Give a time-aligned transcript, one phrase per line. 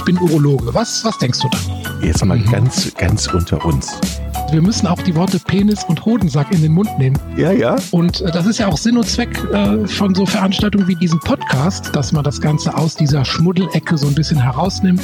[0.00, 0.72] ich bin Urologe.
[0.72, 1.58] Was, was denkst du da?
[2.00, 2.50] Jetzt mal mhm.
[2.50, 4.00] ganz, ganz unter uns.
[4.50, 7.18] Wir müssen auch die Worte Penis und Hodensack in den Mund nehmen.
[7.36, 7.76] Ja, ja.
[7.90, 11.20] Und äh, das ist ja auch Sinn und Zweck äh, von so Veranstaltungen wie diesem
[11.20, 15.02] Podcast, dass man das Ganze aus dieser Schmuddelecke so ein bisschen herausnimmt.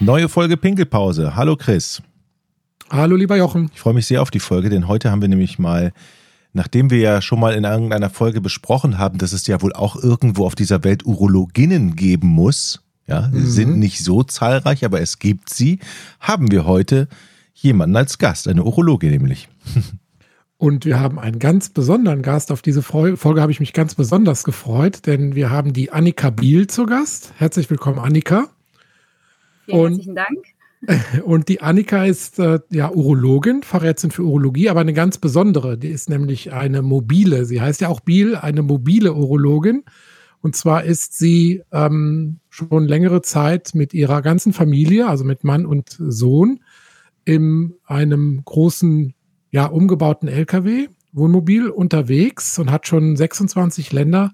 [0.00, 1.36] Neue Folge Pinkelpause.
[1.36, 2.00] Hallo Chris.
[2.88, 3.70] Hallo lieber Jochen.
[3.74, 5.92] Ich freue mich sehr auf die Folge, denn heute haben wir nämlich mal
[6.54, 9.94] Nachdem wir ja schon mal in irgendeiner Folge besprochen haben, dass es ja wohl auch
[9.94, 13.46] irgendwo auf dieser Welt Urologinnen geben muss, ja, mhm.
[13.46, 15.78] sind nicht so zahlreich, aber es gibt sie,
[16.20, 17.08] haben wir heute
[17.54, 19.48] jemanden als Gast, eine Urologin nämlich.
[20.58, 22.50] Und wir haben einen ganz besonderen Gast.
[22.50, 26.30] Auf diese Folge, Folge habe ich mich ganz besonders gefreut, denn wir haben die Annika
[26.30, 27.34] Biel zu Gast.
[27.36, 28.48] Herzlich willkommen, Annika.
[29.66, 30.38] Vielen Und herzlichen Dank.
[31.24, 35.76] Und die Annika ist äh, ja Urologin, Fachärztin für Urologie, aber eine ganz besondere.
[35.76, 39.84] Die ist nämlich eine mobile, sie heißt ja auch Biel, eine mobile Urologin.
[40.40, 45.66] Und zwar ist sie ähm, schon längere Zeit mit ihrer ganzen Familie, also mit Mann
[45.66, 46.60] und Sohn,
[47.26, 49.12] in einem großen,
[49.50, 54.32] ja, umgebauten LKW, Wohnmobil unterwegs und hat schon 26 Länder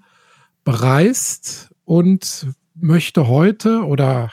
[0.64, 4.30] bereist und möchte heute oder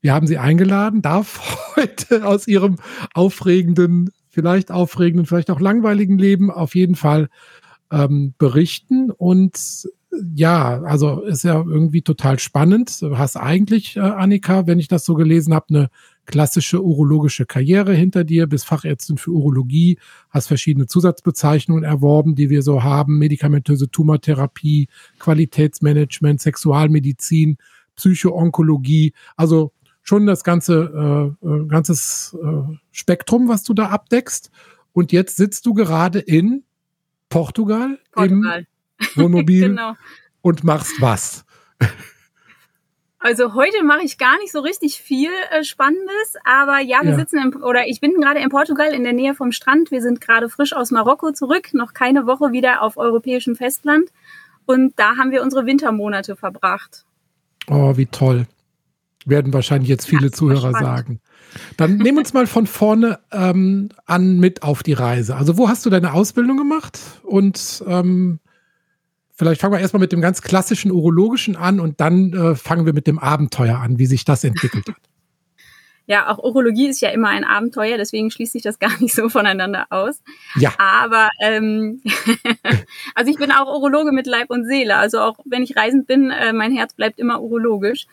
[0.00, 2.76] wir haben sie eingeladen, darf heute aus ihrem
[3.14, 7.28] aufregenden, vielleicht aufregenden, vielleicht auch langweiligen Leben auf jeden Fall
[7.90, 9.10] ähm, berichten.
[9.10, 9.88] Und
[10.34, 13.02] ja, also ist ja irgendwie total spannend.
[13.02, 15.90] Du hast eigentlich, äh, Annika, wenn ich das so gelesen habe, eine
[16.24, 19.98] klassische urologische Karriere hinter dir, bist Fachärztin für Urologie,
[20.30, 27.58] hast verschiedene Zusatzbezeichnungen erworben, die wir so haben, medikamentöse Tumortherapie, Qualitätsmanagement, Sexualmedizin,
[27.96, 34.50] Psychoonkologie, also schon das ganze äh, äh, ganzes äh, Spektrum, was du da abdeckst.
[34.92, 36.64] Und jetzt sitzt du gerade in
[37.28, 38.60] Portugal, Portugal.
[38.60, 38.66] im
[39.14, 39.94] Wohnmobil genau.
[40.42, 41.44] und machst was?
[43.20, 47.18] Also heute mache ich gar nicht so richtig viel äh, Spannendes, aber ja, wir ja.
[47.18, 49.90] sitzen im, oder ich bin gerade in Portugal in der Nähe vom Strand.
[49.90, 54.10] Wir sind gerade frisch aus Marokko zurück, noch keine Woche wieder auf europäischem Festland
[54.66, 57.04] und da haben wir unsere Wintermonate verbracht.
[57.68, 58.46] Oh, wie toll
[59.28, 61.20] werden wahrscheinlich jetzt viele ja, Zuhörer sagen.
[61.76, 65.36] Dann nehmen uns mal von vorne ähm, an mit auf die Reise.
[65.36, 66.98] Also wo hast du deine Ausbildung gemacht?
[67.22, 68.38] Und ähm,
[69.38, 72.92] vielleicht fangen wir erstmal mit dem ganz klassischen Urologischen an und dann äh, fangen wir
[72.92, 74.96] mit dem Abenteuer an, wie sich das entwickelt hat.
[76.10, 79.28] Ja, auch Urologie ist ja immer ein Abenteuer, deswegen schließt sich das gar nicht so
[79.28, 80.22] voneinander aus.
[80.56, 80.72] Ja.
[80.78, 82.00] Aber ähm,
[83.14, 84.96] also ich bin auch Urologe mit Leib und Seele.
[84.96, 88.06] Also auch wenn ich reisend bin, äh, mein Herz bleibt immer urologisch.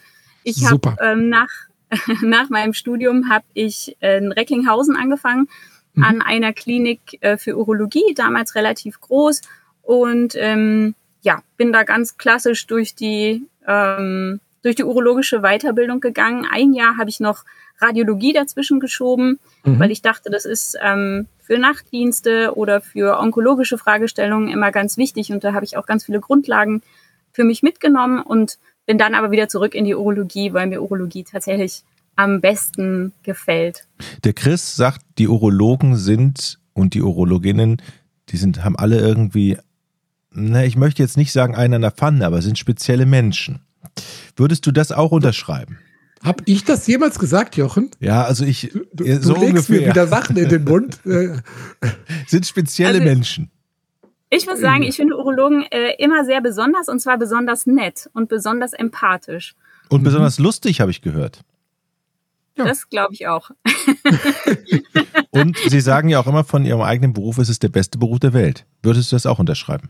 [0.44, 1.48] Ich habe ähm, nach,
[2.22, 5.48] nach meinem Studium habe ich in Recklinghausen angefangen
[5.94, 6.04] mhm.
[6.04, 9.40] an einer Klinik äh, für Urologie, damals relativ groß
[9.84, 16.48] und ähm, ja, bin da ganz klassisch durch die ähm, durch die urologische Weiterbildung gegangen.
[16.50, 17.44] Ein Jahr habe ich noch
[17.80, 19.80] Radiologie dazwischen geschoben, mhm.
[19.80, 25.32] weil ich dachte, das ist ähm, für Nachtdienste oder für onkologische Fragestellungen immer ganz wichtig
[25.32, 26.82] und da habe ich auch ganz viele Grundlagen
[27.32, 31.24] für mich mitgenommen und bin dann aber wieder zurück in die Urologie, weil mir Urologie
[31.24, 31.84] tatsächlich
[32.16, 33.88] am besten gefällt.
[34.24, 37.82] Der Chris sagt, die Urologen sind und die Urologinnen,
[38.30, 39.58] die sind, haben alle irgendwie,
[40.36, 43.62] na, ich möchte jetzt nicht sagen einen an der Pfanne, aber sind spezielle Menschen.
[44.36, 45.80] Würdest du das auch unterschreiben?
[46.24, 47.92] Hab ich das jemals gesagt, Jochen?
[48.00, 48.72] Ja, also ich.
[48.72, 49.82] Du, du, so legst ungefähr.
[49.82, 51.00] mir wieder Sachen in den Mund.
[52.28, 53.52] sind spezielle also, Menschen.
[54.30, 58.28] Ich muss sagen, ich finde Urologen äh, immer sehr besonders und zwar besonders nett und
[58.28, 59.56] besonders empathisch.
[59.90, 60.06] Und mhm.
[60.06, 61.42] besonders lustig, habe ich gehört.
[62.58, 62.66] Ja.
[62.66, 63.52] Das glaube ich auch.
[65.32, 68.20] und Sie sagen ja auch immer von Ihrem eigenen Beruf, es ist der beste Beruf
[68.20, 68.66] der Welt.
[68.82, 69.90] Würdest du das auch unterschreiben?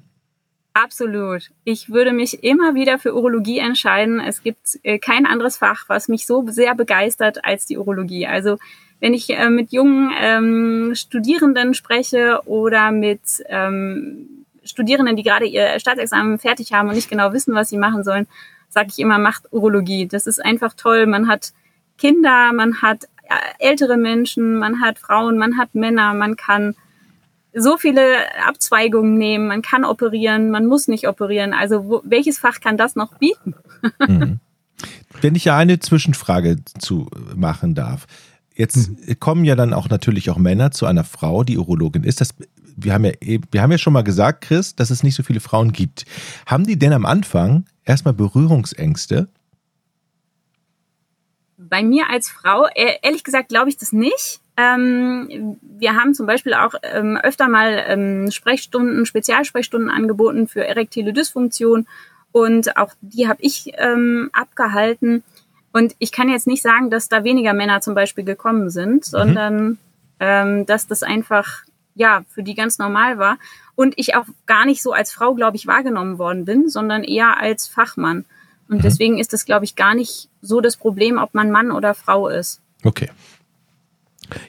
[0.75, 1.51] Absolut.
[1.63, 4.19] Ich würde mich immer wieder für Urologie entscheiden.
[4.19, 8.27] Es gibt äh, kein anderes Fach, was mich so sehr begeistert als die Urologie.
[8.27, 8.57] Also
[8.99, 14.27] wenn ich äh, mit jungen ähm, Studierenden spreche oder mit ähm,
[14.65, 18.27] Studierenden, die gerade ihr Staatsexamen fertig haben und nicht genau wissen, was sie machen sollen,
[18.67, 20.07] sage ich immer, macht Urologie.
[20.07, 21.05] Das ist einfach toll.
[21.05, 21.53] Man hat
[21.97, 26.75] Kinder, man hat äh, ältere Menschen, man hat Frauen, man hat Männer, man kann
[27.55, 31.53] so viele Abzweigungen nehmen, man kann operieren, man muss nicht operieren.
[31.53, 33.55] Also wo, welches Fach kann das noch bieten?
[33.99, 34.39] Mhm.
[35.21, 38.07] Wenn ich ja eine Zwischenfrage zu machen darf.
[38.53, 39.19] Jetzt mhm.
[39.19, 42.19] kommen ja dann auch natürlich auch Männer zu einer Frau, die Urologin ist.
[42.19, 42.35] Das
[42.75, 45.39] wir haben ja, wir haben ja schon mal gesagt, Chris, dass es nicht so viele
[45.39, 46.05] Frauen gibt.
[46.45, 49.29] Haben die denn am Anfang erstmal Berührungsängste?
[51.57, 54.41] Bei mir als Frau, e-, ehrlich gesagt, glaube ich das nicht.
[54.57, 61.11] Ähm, wir haben zum Beispiel auch ähm, öfter mal ähm, Sprechstunden, Spezialsprechstunden angeboten für erektile
[61.11, 61.87] Dysfunktion
[62.31, 65.23] und auch die habe ich ähm, abgehalten.
[65.73, 69.01] Und ich kann jetzt nicht sagen, dass da weniger Männer zum Beispiel gekommen sind, mhm.
[69.03, 69.77] sondern
[70.21, 70.65] mhm.
[70.65, 71.63] dass das einfach
[71.95, 73.37] ja für die ganz normal war
[73.75, 77.37] und ich auch gar nicht so als Frau, glaube ich, wahrgenommen worden bin, sondern eher
[77.37, 78.25] als Fachmann.
[78.69, 78.81] Und mhm.
[78.81, 82.29] deswegen ist das, glaube ich, gar nicht so das Problem, ob man Mann oder Frau
[82.29, 82.61] ist.
[82.83, 83.09] Okay.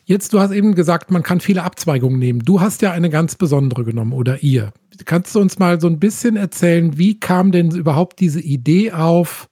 [0.05, 2.41] Jetzt, du hast eben gesagt, man kann viele Abzweigungen nehmen.
[2.41, 4.73] Du hast ja eine ganz besondere genommen oder ihr.
[5.05, 9.49] Kannst du uns mal so ein bisschen erzählen, wie kam denn überhaupt diese Idee auf,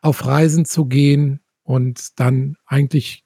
[0.00, 3.24] auf Reisen zu gehen und dann eigentlich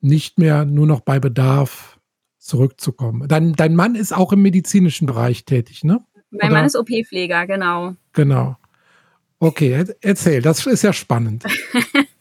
[0.00, 1.98] nicht mehr nur noch bei Bedarf
[2.38, 3.28] zurückzukommen?
[3.28, 6.00] Dein, dein Mann ist auch im medizinischen Bereich tätig, ne?
[6.30, 6.58] Mein oder?
[6.58, 7.94] Mann ist OP-Pfleger, genau.
[8.12, 8.56] Genau.
[9.38, 11.44] Okay, erzähl, das ist ja spannend.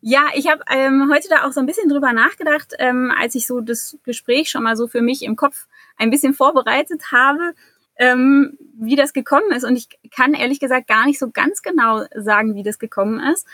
[0.00, 3.46] Ja, ich habe ähm, heute da auch so ein bisschen drüber nachgedacht, ähm, als ich
[3.46, 5.66] so das Gespräch schon mal so für mich im Kopf
[5.96, 7.54] ein bisschen vorbereitet habe,
[7.96, 9.64] ähm, wie das gekommen ist.
[9.64, 13.44] Und ich kann ehrlich gesagt gar nicht so ganz genau sagen, wie das gekommen ist.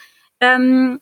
[0.40, 1.00] Ähm,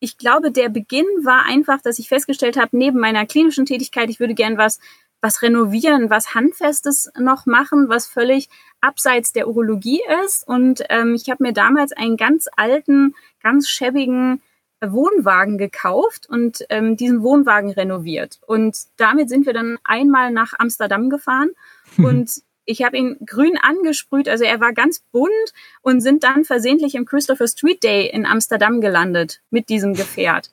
[0.00, 4.20] ich glaube, der Beginn war einfach, dass ich festgestellt habe, neben meiner klinischen Tätigkeit, ich
[4.20, 4.80] würde gern was,
[5.20, 8.48] was renovieren, was Handfestes noch machen, was völlig
[8.80, 10.48] abseits der Urologie ist.
[10.48, 14.40] Und ähm, ich habe mir damals einen ganz alten, ganz schäbigen
[14.90, 18.40] Wohnwagen gekauft und ähm, diesen Wohnwagen renoviert.
[18.46, 21.50] Und damit sind wir dann einmal nach Amsterdam gefahren
[21.98, 25.52] und ich habe ihn grün angesprüht, also er war ganz bunt
[25.82, 30.50] und sind dann versehentlich im Christopher Street Day in Amsterdam gelandet mit diesem Gefährt.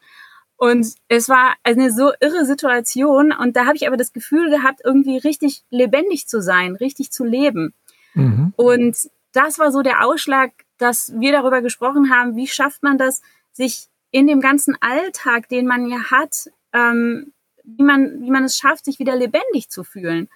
[0.58, 4.82] Und es war eine so irre Situation und da habe ich aber das Gefühl gehabt,
[4.84, 7.74] irgendwie richtig lebendig zu sein, richtig zu leben.
[8.14, 8.54] Mhm.
[8.58, 8.98] Und
[9.32, 13.22] das war so der Ausschlag, dass wir darüber gesprochen haben, wie schafft man das,
[13.54, 17.34] sich in dem ganzen Alltag, den man ja hat, ähm,
[17.64, 20.30] wie man, wie man es schafft, sich wieder lebendig zu fühlen.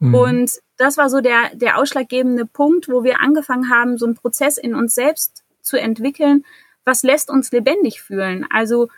[0.00, 0.14] Mhm.
[0.14, 4.58] Und das war so der, der ausschlaggebende Punkt, wo wir angefangen haben, so einen Prozess
[4.58, 6.44] in uns selbst zu entwickeln.
[6.84, 8.46] Was lässt uns lebendig fühlen?
[8.50, 8.88] Also,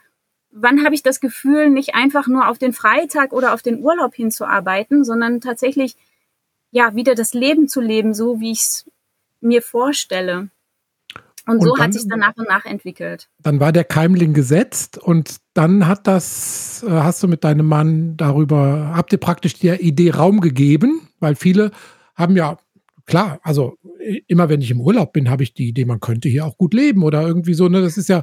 [0.50, 4.14] wann habe ich das Gefühl, nicht einfach nur auf den Freitag oder auf den Urlaub
[4.14, 5.96] hinzuarbeiten, sondern tatsächlich,
[6.70, 8.90] ja, wieder das Leben zu leben, so wie ich es
[9.40, 10.48] mir vorstelle.
[11.46, 13.28] Und, und so dann, hat sich dann nach und nach entwickelt.
[13.40, 18.16] Dann war der Keimling gesetzt und dann hat das, äh, hast du mit deinem Mann
[18.16, 21.72] darüber, habt ihr praktisch der Idee Raum gegeben, weil viele
[22.14, 22.58] haben ja,
[23.06, 23.76] klar, also
[24.28, 26.74] immer wenn ich im Urlaub bin, habe ich die Idee, man könnte hier auch gut
[26.74, 28.22] leben oder irgendwie so, ne, das ist ja,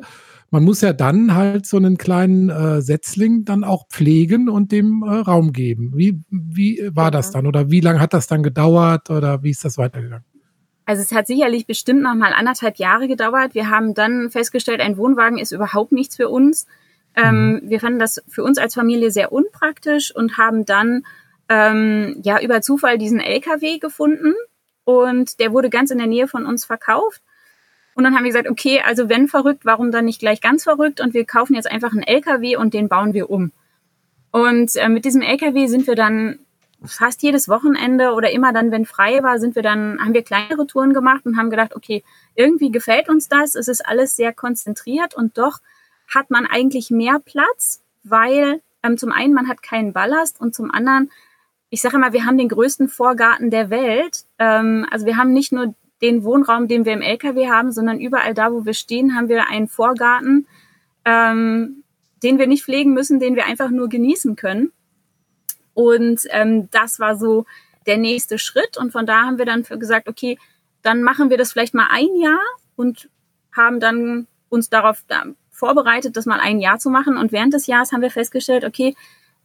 [0.52, 5.04] man muss ja dann halt so einen kleinen äh, Setzling dann auch pflegen und dem
[5.04, 5.92] äh, Raum geben.
[5.96, 9.64] Wie, wie war das dann oder wie lange hat das dann gedauert oder wie ist
[9.64, 10.26] das weitergegangen?
[10.90, 13.54] Also es hat sicherlich bestimmt noch mal anderthalb Jahre gedauert.
[13.54, 16.66] Wir haben dann festgestellt, ein Wohnwagen ist überhaupt nichts für uns.
[17.16, 17.70] Ähm, mhm.
[17.70, 21.04] wir fanden das für uns als Familie sehr unpraktisch und haben dann
[21.48, 24.34] ähm, ja über Zufall diesen LKW gefunden
[24.84, 27.22] und der wurde ganz in der Nähe von uns verkauft.
[27.94, 31.02] Und dann haben wir gesagt, okay, also wenn verrückt, warum dann nicht gleich ganz verrückt?
[31.02, 33.52] Und wir kaufen jetzt einfach einen LKW und den bauen wir um.
[34.32, 36.40] Und äh, mit diesem LKW sind wir dann
[36.86, 40.66] fast jedes Wochenende oder immer dann, wenn frei war, sind wir dann, haben wir kleinere
[40.66, 42.04] Touren gemacht und haben gedacht, okay,
[42.36, 45.60] irgendwie gefällt uns das, es ist alles sehr konzentriert und doch
[46.08, 50.72] hat man eigentlich mehr Platz, weil ähm, zum einen man hat keinen Ballast und zum
[50.72, 51.12] anderen,
[51.70, 54.26] ich sage immer, wir haben den größten Vorgarten der Welt.
[54.40, 58.34] Ähm, also wir haben nicht nur den Wohnraum, den wir im LKW haben, sondern überall
[58.34, 60.48] da, wo wir stehen, haben wir einen Vorgarten,
[61.06, 61.84] ähm,
[62.24, 64.72] den wir nicht pflegen müssen, den wir einfach nur genießen können.
[65.80, 67.46] Und ähm, das war so
[67.86, 68.76] der nächste Schritt.
[68.76, 70.38] Und von da haben wir dann gesagt, okay,
[70.82, 72.42] dann machen wir das vielleicht mal ein Jahr
[72.76, 73.10] und
[73.56, 75.06] haben dann uns darauf
[75.50, 77.16] vorbereitet, das mal ein Jahr zu machen.
[77.16, 78.94] Und während des Jahres haben wir festgestellt, okay,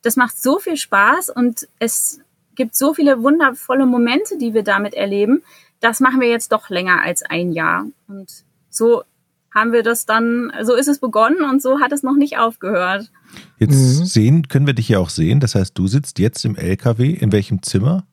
[0.02, 2.20] das macht so viel Spaß und es
[2.56, 5.44] gibt so viele wundervolle Momente, die wir damit erleben.
[5.78, 7.86] Das machen wir jetzt doch länger als ein Jahr.
[8.08, 9.04] Und so
[9.54, 13.10] haben wir das dann, so ist es begonnen und so hat es noch nicht aufgehört.
[13.58, 14.04] Jetzt mhm.
[14.04, 15.40] sehen, können wir dich ja auch sehen.
[15.40, 17.10] Das heißt, du sitzt jetzt im LKW.
[17.10, 18.06] In welchem Zimmer?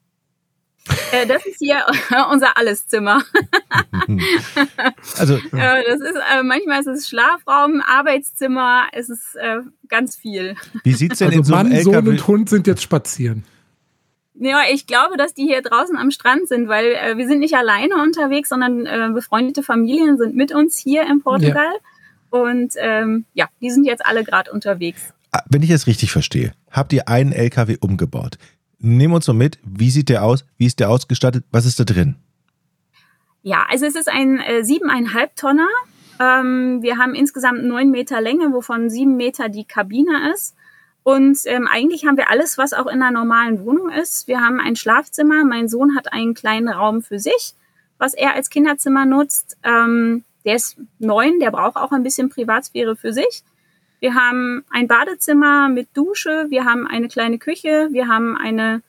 [1.11, 1.83] Äh, das ist hier
[2.31, 3.23] unser Alleszimmer.
[5.17, 9.57] also, äh, das ist, äh, manchmal ist es Schlafraum, Arbeitszimmer, es ist äh,
[9.87, 10.55] ganz viel.
[10.83, 11.93] Wie sieht es denn also in so einem Mann, LKW?
[11.93, 13.43] Sohn und Hund sind jetzt spazieren.
[14.33, 17.55] Ja, ich glaube, dass die hier draußen am Strand sind, weil äh, wir sind nicht
[17.55, 21.73] alleine unterwegs, sondern äh, befreundete Familien sind mit uns hier in Portugal.
[21.73, 22.39] Ja.
[22.39, 25.13] Und ähm, ja, die sind jetzt alle gerade unterwegs.
[25.31, 28.37] Ah, wenn ich es richtig verstehe, habt ihr einen LKW umgebaut.
[28.79, 30.45] Nehmen uns so mit, wie sieht der aus?
[30.57, 31.45] Wie ist der ausgestattet?
[31.51, 32.15] Was ist da drin?
[33.43, 35.67] Ja, also es ist ein äh, siebeneinhalb Tonner.
[36.19, 40.55] Ähm, wir haben insgesamt neun Meter Länge, wovon sieben Meter die Kabine ist.
[41.03, 44.27] Und ähm, eigentlich haben wir alles, was auch in einer normalen Wohnung ist.
[44.27, 45.43] Wir haben ein Schlafzimmer.
[45.45, 47.55] Mein Sohn hat einen kleinen Raum für sich,
[47.97, 49.57] was er als Kinderzimmer nutzt.
[49.63, 53.43] Ähm, der ist neun, der braucht auch ein bisschen Privatsphäre für sich.
[53.99, 58.81] Wir haben ein Badezimmer mit Dusche, wir haben eine kleine Küche, wir haben eine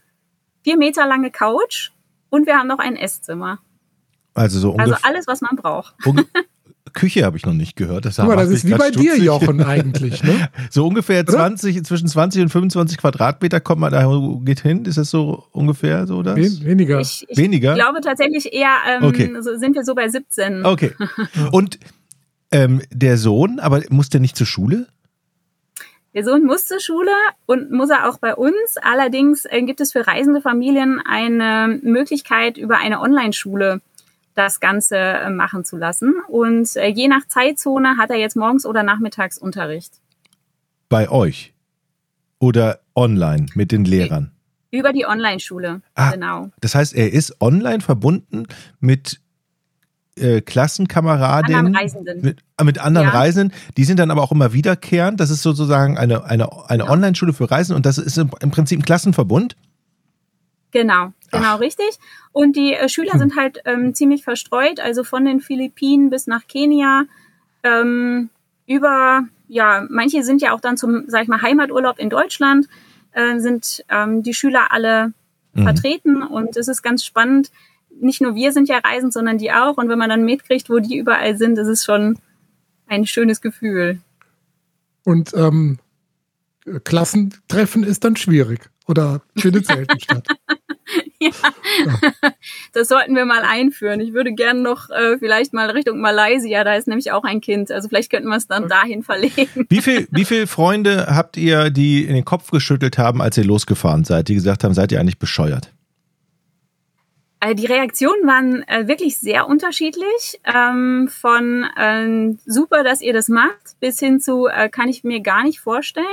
[0.62, 1.90] vier Meter lange Couch
[2.31, 3.59] und wir haben noch ein Esszimmer.
[4.33, 4.95] Also so ungefähr.
[4.95, 5.95] Also alles, was man braucht.
[6.92, 8.04] Küche habe ich noch nicht gehört.
[8.04, 9.14] Das, mal, das ist wie bei stutzig.
[9.14, 10.22] dir, Jochen, eigentlich.
[10.22, 10.49] Ne?
[10.70, 11.84] so ungefähr 20, Oder?
[11.84, 14.08] zwischen 20 und 25 Quadratmeter kommt man da
[14.44, 14.84] geht hin.
[14.84, 16.37] Ist das so ungefähr so das?
[16.37, 17.00] Wen, weniger.
[17.00, 17.75] Ich, ich weniger?
[17.75, 19.32] glaube tatsächlich eher, ähm, okay.
[19.40, 20.64] so sind wir so bei 17.
[20.64, 20.92] Okay.
[21.52, 21.78] Und
[22.50, 24.87] ähm, der Sohn, aber muss der nicht zur Schule?
[26.14, 27.11] Der Sohn muss zur Schule
[27.46, 28.76] und muss er auch bei uns.
[28.82, 33.80] Allerdings äh, gibt es für reisende Familien eine Möglichkeit über eine Online-Schule
[34.34, 36.14] das Ganze äh, machen zu lassen.
[36.28, 39.94] Und äh, je nach Zeitzone hat er jetzt morgens oder nachmittags Unterricht.
[40.88, 41.52] Bei euch?
[42.38, 44.32] Oder online mit den Lehrern?
[44.70, 46.50] Über die Online-Schule, ah, genau.
[46.60, 48.46] Das heißt, er ist online verbunden
[48.80, 49.20] mit
[50.16, 52.20] äh, Klassenkameradinnen, anderen Reisenden.
[52.22, 53.12] Mit, äh, mit anderen ja.
[53.12, 53.56] Reisenden.
[53.76, 55.20] Die sind dann aber auch immer wiederkehrend.
[55.20, 56.90] Das ist sozusagen eine, eine, eine ja.
[56.90, 59.56] Online-Schule für Reisen und das ist im, im Prinzip ein Klassenverbund.
[60.72, 61.60] Genau, genau Ach.
[61.60, 61.98] richtig.
[62.32, 63.20] Und die äh, Schüler hm.
[63.20, 67.04] sind halt ähm, ziemlich verstreut, also von den Philippinen bis nach Kenia,
[67.62, 68.30] ähm,
[68.66, 72.68] über, ja, manche sind ja auch dann zum, sag ich mal, Heimaturlaub in Deutschland,
[73.12, 75.12] äh, sind ähm, die Schüler alle
[75.52, 75.64] mhm.
[75.64, 77.50] vertreten und es ist ganz spannend.
[78.00, 79.76] Nicht nur wir sind ja reisend, sondern die auch.
[79.76, 82.18] Und wenn man dann mitkriegt, wo die überall sind, ist es schon
[82.86, 84.00] ein schönes Gefühl.
[85.04, 85.78] Und ähm,
[86.84, 90.26] Klassentreffen ist dann schwierig oder findet selten statt.
[91.84, 92.32] ja.
[92.72, 94.00] das sollten wir mal einführen.
[94.00, 97.70] Ich würde gerne noch äh, vielleicht mal Richtung Malaysia, da ist nämlich auch ein Kind.
[97.70, 99.66] Also vielleicht könnten wir es dann dahin verlegen.
[99.68, 103.44] Wie viel, wie viele Freunde habt ihr, die in den Kopf geschüttelt haben, als ihr
[103.44, 105.72] losgefahren seid, die gesagt haben, seid ihr eigentlich bescheuert?
[107.42, 110.40] Äh, die Reaktionen waren äh, wirklich sehr unterschiedlich.
[110.44, 115.20] Ähm, von äh, super, dass ihr das macht, bis hin zu äh, kann ich mir
[115.20, 116.06] gar nicht vorstellen.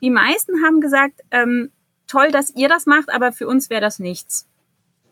[0.00, 1.70] Die meisten haben gesagt, ähm,
[2.06, 4.46] toll, dass ihr das macht, aber für uns wäre das nichts.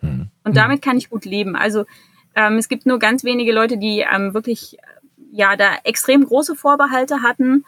[0.00, 0.30] Mhm.
[0.44, 1.56] Und damit kann ich gut leben.
[1.56, 1.84] Also
[2.34, 4.78] ähm, es gibt nur ganz wenige Leute, die ähm, wirklich
[5.32, 7.64] ja da extrem große Vorbehalte hatten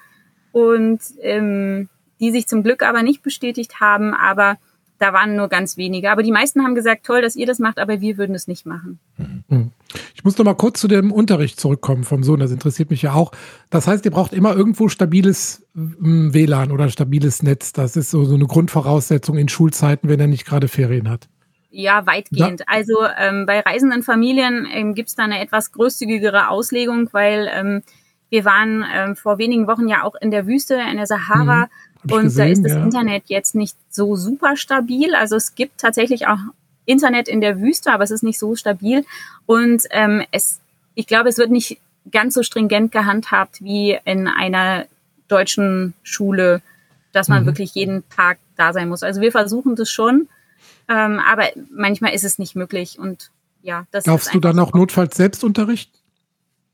[0.53, 1.89] und ähm,
[2.21, 4.15] die sich zum Glück aber nicht bestätigt haben.
[4.15, 4.59] Aber
[4.99, 6.11] da waren nur ganz wenige.
[6.11, 8.67] Aber die meisten haben gesagt, toll, dass ihr das macht, aber wir würden es nicht
[8.67, 8.99] machen.
[9.17, 9.73] Mhm.
[10.15, 12.41] Ich muss noch mal kurz zu dem Unterricht zurückkommen vom Sohn.
[12.41, 13.33] Das interessiert mich ja auch.
[13.71, 17.73] Das heißt, ihr braucht immer irgendwo stabiles WLAN oder stabiles Netz.
[17.73, 21.29] Das ist so, so eine Grundvoraussetzung in Schulzeiten, wenn er nicht gerade Ferien hat.
[21.71, 22.61] Ja, weitgehend.
[22.61, 27.51] Da also ähm, bei reisenden Familien ähm, gibt es da eine etwas großzügigere Auslegung, weil
[27.53, 27.83] ähm,
[28.29, 31.67] wir waren ähm, vor wenigen Wochen ja auch in der Wüste, in der Sahara.
[31.67, 31.71] Mhm,
[32.11, 32.85] und gesehen, da ist das ja.
[32.85, 35.15] Internet jetzt nicht so super stabil.
[35.15, 36.39] Also es gibt tatsächlich auch
[36.87, 39.05] Internet in der Wüste, aber es ist nicht so stabil.
[39.47, 40.61] Und ähm, es,
[40.95, 41.79] ich glaube, es wird nicht
[42.11, 44.87] ganz so stringent gehandhabt wie in einer
[45.29, 46.61] deutschen Schule,
[47.13, 47.47] dass man mhm.
[47.47, 49.03] wirklich jeden Tag da sein muss.
[49.03, 50.29] Also wir versuchen das schon,
[50.89, 53.31] ähm, aber manchmal ist es nicht möglich und
[53.63, 55.97] ja, das Darfst du dann auch notfalls selbst unterrichten?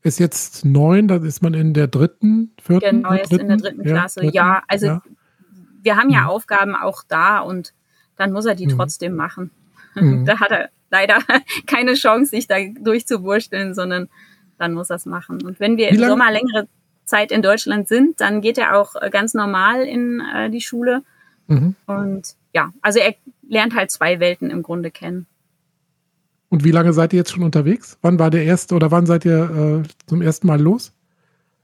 [0.03, 3.03] Ist jetzt neun, dann ist man in der dritten, vierten?
[3.03, 4.19] Genau, ist in der dritten Klasse.
[4.19, 5.01] Ja, dritten, ja also ja.
[5.81, 6.27] Wir haben ja mhm.
[6.27, 7.73] Aufgaben auch da und
[8.15, 8.77] dann muss er die mhm.
[8.77, 9.51] trotzdem machen.
[9.95, 10.25] Mhm.
[10.25, 11.19] Da hat er leider
[11.67, 14.09] keine Chance, sich da durchzuwursteln, sondern
[14.57, 15.43] dann muss er es machen.
[15.43, 16.67] Und wenn wir im Sommer längere
[17.05, 21.03] Zeit in Deutschland sind, dann geht er auch äh, ganz normal in äh, die Schule.
[21.47, 21.75] Mhm.
[21.87, 23.15] Und ja, also er
[23.47, 25.25] lernt halt zwei Welten im Grunde kennen.
[26.49, 27.97] Und wie lange seid ihr jetzt schon unterwegs?
[28.01, 30.93] Wann war der erste oder wann seid ihr äh, zum ersten Mal los?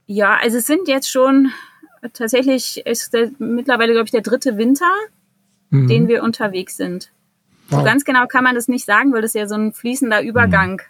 [0.05, 1.51] Ja, also es sind jetzt schon
[2.13, 4.91] tatsächlich ist der, mittlerweile, glaube ich, der dritte Winter,
[5.69, 5.87] mhm.
[5.87, 7.11] den wir unterwegs sind.
[7.69, 7.79] Wow.
[7.79, 10.81] So ganz genau kann man das nicht sagen, weil das ja so ein fließender Übergang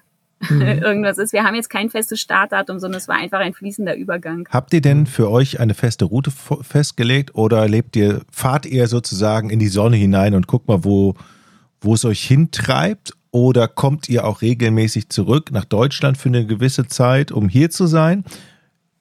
[0.50, 0.58] mhm.
[0.58, 0.62] Mhm.
[0.84, 1.34] irgendwas ist.
[1.34, 4.48] Wir haben jetzt kein festes Startdatum, sondern es war einfach ein fließender Übergang.
[4.52, 9.50] Habt ihr denn für euch eine feste Route festgelegt oder lebt ihr, fahrt ihr sozusagen
[9.50, 11.16] in die Sonne hinein und guckt mal, wo,
[11.82, 13.14] wo es euch hintreibt?
[13.32, 17.86] Oder kommt ihr auch regelmäßig zurück nach Deutschland für eine gewisse Zeit, um hier zu
[17.86, 18.24] sein?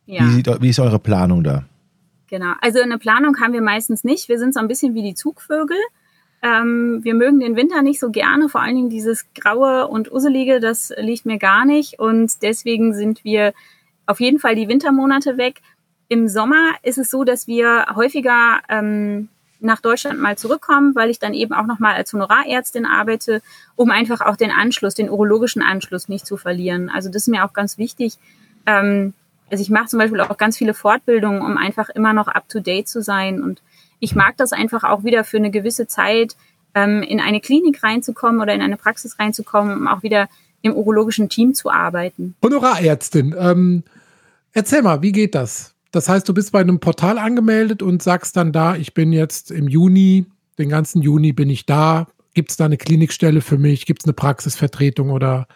[0.04, 0.24] Ja.
[0.24, 1.64] Wie, sieht, wie ist eure Planung da?
[2.28, 4.28] Genau, also eine Planung haben wir meistens nicht.
[4.28, 5.76] Wir sind so ein bisschen wie die Zugvögel.
[6.42, 10.60] Ähm, wir mögen den Winter nicht so gerne, vor allen Dingen dieses Graue und Uselige,
[10.60, 11.98] das liegt mir gar nicht.
[11.98, 13.52] Und deswegen sind wir
[14.06, 15.60] auf jeden Fall die Wintermonate weg.
[16.08, 19.28] Im Sommer ist es so, dass wir häufiger ähm,
[19.60, 23.42] nach Deutschland mal zurückkommen, weil ich dann eben auch nochmal als Honorarärztin arbeite,
[23.74, 26.90] um einfach auch den Anschluss, den urologischen Anschluss nicht zu verlieren.
[26.90, 28.18] Also das ist mir auch ganz wichtig.
[28.66, 29.14] Ähm,
[29.50, 33.02] also ich mache zum Beispiel auch ganz viele Fortbildungen, um einfach immer noch up-to-date zu
[33.02, 33.62] sein und
[33.98, 36.36] ich mag das einfach auch wieder für eine gewisse Zeit
[36.74, 40.28] ähm, in eine Klinik reinzukommen oder in eine Praxis reinzukommen, um auch wieder
[40.62, 42.34] im urologischen Team zu arbeiten.
[42.42, 43.84] Honorarärztin, ähm,
[44.52, 45.74] erzähl mal, wie geht das?
[45.92, 49.50] Das heißt, du bist bei einem Portal angemeldet und sagst dann da, ich bin jetzt
[49.50, 50.26] im Juni,
[50.58, 52.08] den ganzen Juni bin ich da.
[52.34, 53.86] Gibt es da eine Klinikstelle für mich?
[53.86, 55.46] Gibt es eine Praxisvertretung oder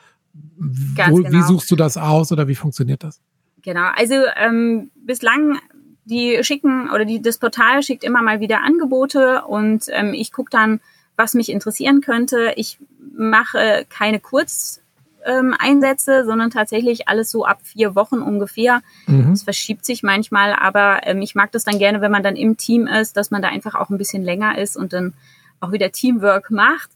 [0.57, 1.31] wo, genau.
[1.31, 3.21] wie suchst du das aus oder wie funktioniert das?
[3.63, 5.59] Genau, also ähm, bislang
[6.05, 10.51] die schicken oder die, das Portal schickt immer mal wieder Angebote und ähm, ich gucke
[10.51, 10.81] dann,
[11.17, 12.53] was mich interessieren könnte.
[12.57, 12.79] Ich
[13.15, 18.83] mache keine Kurzeinsätze, ähm, sondern tatsächlich alles so ab vier Wochen ungefähr.
[19.07, 19.33] Mhm.
[19.33, 22.57] Es verschiebt sich manchmal, aber ähm, ich mag das dann gerne, wenn man dann im
[22.57, 25.13] Team ist, dass man da einfach auch ein bisschen länger ist und dann
[25.61, 26.91] auch wieder Teamwork macht.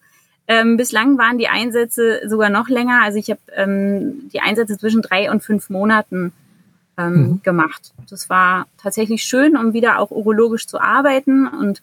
[0.47, 3.02] Ähm, bislang waren die Einsätze sogar noch länger.
[3.02, 6.33] Also ich habe ähm, die Einsätze zwischen drei und fünf Monaten
[6.96, 7.42] ähm, mhm.
[7.42, 7.92] gemacht.
[8.08, 11.82] Das war tatsächlich schön, um wieder auch urologisch zu arbeiten und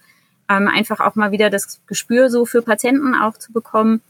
[0.49, 4.01] ähm, einfach auch mal wieder das Gespür so für Patienten auch zu bekommen.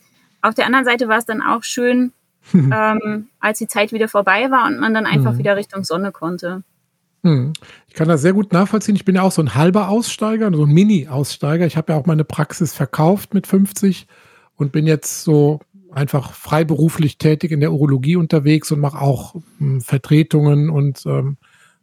[0.41, 2.13] Auf der anderen Seite war es dann auch schön,
[2.53, 5.37] ähm, als die Zeit wieder vorbei war und man dann einfach mhm.
[5.39, 6.63] wieder Richtung Sonne konnte.
[7.23, 7.53] Mhm.
[7.87, 8.95] Ich kann das sehr gut nachvollziehen.
[8.95, 11.65] Ich bin ja auch so ein halber Aussteiger, so ein Mini-Aussteiger.
[11.65, 14.07] Ich habe ja auch meine Praxis verkauft mit 50
[14.55, 15.59] und bin jetzt so
[15.91, 21.37] einfach freiberuflich tätig in der Urologie unterwegs und mache auch ähm, Vertretungen und ähm,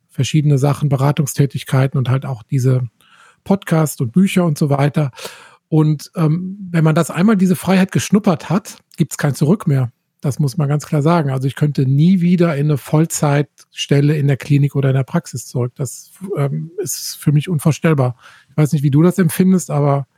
[0.08, 2.88] verschiedene Sachen, Beratungstätigkeiten und halt auch diese
[3.44, 5.10] Podcasts und Bücher und so weiter.
[5.68, 9.92] Und ähm, wenn man das einmal diese Freiheit geschnuppert hat, gibt es kein Zurück mehr.
[10.20, 11.30] Das muss man ganz klar sagen.
[11.30, 15.46] Also ich könnte nie wieder in eine Vollzeitstelle in der Klinik oder in der Praxis
[15.46, 15.72] zurück.
[15.76, 18.16] Das ähm, ist für mich unvorstellbar.
[18.50, 20.08] Ich weiß nicht, wie du das empfindest, aber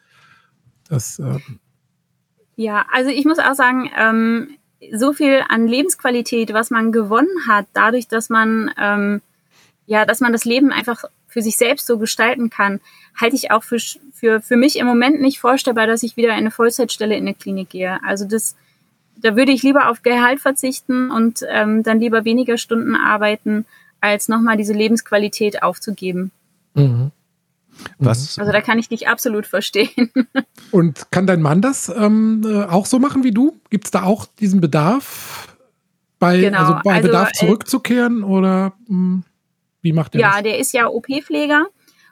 [0.88, 1.38] das äh,
[2.61, 4.57] ja, also ich muss auch sagen, ähm,
[4.93, 9.23] so viel an Lebensqualität, was man gewonnen hat, dadurch, dass man ähm,
[9.87, 12.81] ja, dass man das Leben einfach für sich selbst so gestalten kann,
[13.21, 13.79] halte ich auch für,
[14.12, 17.35] für, für mich im Moment nicht vorstellbar, dass ich wieder in eine Vollzeitstelle in eine
[17.35, 17.99] Klinik gehe.
[18.05, 18.55] Also das,
[19.17, 23.64] da würde ich lieber auf Gehalt verzichten und ähm, dann lieber weniger Stunden arbeiten,
[24.00, 26.31] als nochmal diese Lebensqualität aufzugeben.
[26.75, 27.11] Mhm.
[27.99, 28.39] Was?
[28.39, 30.11] Also da kann ich dich absolut verstehen.
[30.71, 33.61] Und kann dein Mann das ähm, äh, auch so machen wie du?
[33.71, 35.56] Gibt es da auch diesen Bedarf,
[36.19, 36.59] bei, genau.
[36.59, 39.25] also bei also, Bedarf äh, zurückzukehren oder mh, hm,
[39.83, 40.37] wie macht er ja, das?
[40.37, 41.67] Ja, der ist ja OP-Pfleger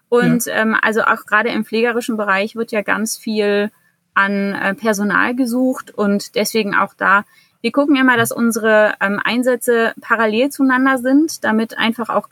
[0.09, 0.55] und ja.
[0.55, 3.71] ähm, also auch gerade im pflegerischen Bereich wird ja ganz viel
[4.15, 7.25] an äh, Personal gesucht und deswegen auch da
[7.61, 12.29] wir gucken immer, dass unsere ähm, Einsätze parallel zueinander sind, damit einfach auch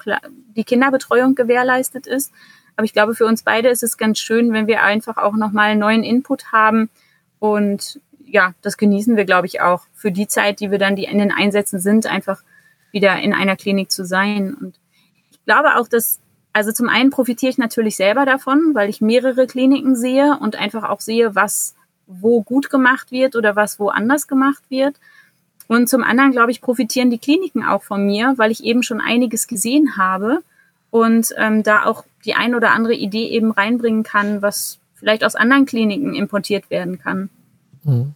[0.57, 2.33] die Kinderbetreuung gewährleistet ist.
[2.77, 5.77] Aber ich glaube, für uns beide ist es ganz schön, wenn wir einfach auch nochmal
[5.77, 6.91] neuen Input haben.
[7.39, 11.05] Und ja, das genießen wir, glaube ich, auch für die Zeit, die wir dann die
[11.05, 12.43] in den Einsätzen sind, einfach
[12.93, 14.55] wieder in einer Klinik zu sein.
[14.55, 14.79] Und
[15.31, 16.21] ich glaube auch, dass,
[16.53, 20.85] also zum einen profitiere ich natürlich selber davon, weil ich mehrere Kliniken sehe und einfach
[20.85, 21.75] auch sehe, was
[22.07, 24.97] wo gut gemacht wird oder was wo anders gemacht wird.
[25.69, 29.01] Und zum anderen, glaube ich, profitieren die Kliniken auch von mir, weil ich eben schon
[29.01, 30.43] einiges gesehen habe
[30.91, 35.35] und ähm, da auch die ein oder andere Idee eben reinbringen kann, was vielleicht aus
[35.35, 37.31] anderen Kliniken importiert werden kann.
[37.85, 38.15] Mhm.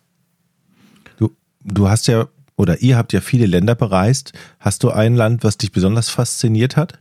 [1.19, 1.31] Du,
[1.65, 4.33] du hast ja oder ihr habt ja viele Länder bereist.
[4.59, 6.99] Hast du ein Land, was dich besonders fasziniert hat?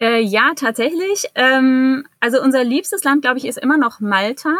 [0.00, 1.26] Äh, ja, tatsächlich.
[1.36, 4.56] Ähm, also unser liebstes Land, glaube ich, ist immer noch Malta.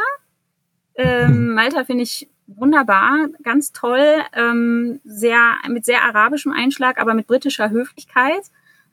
[0.94, 1.54] Ähm, hm.
[1.54, 7.70] Malta finde ich wunderbar, ganz toll, ähm, sehr mit sehr arabischem Einschlag, aber mit britischer
[7.70, 8.42] Höflichkeit.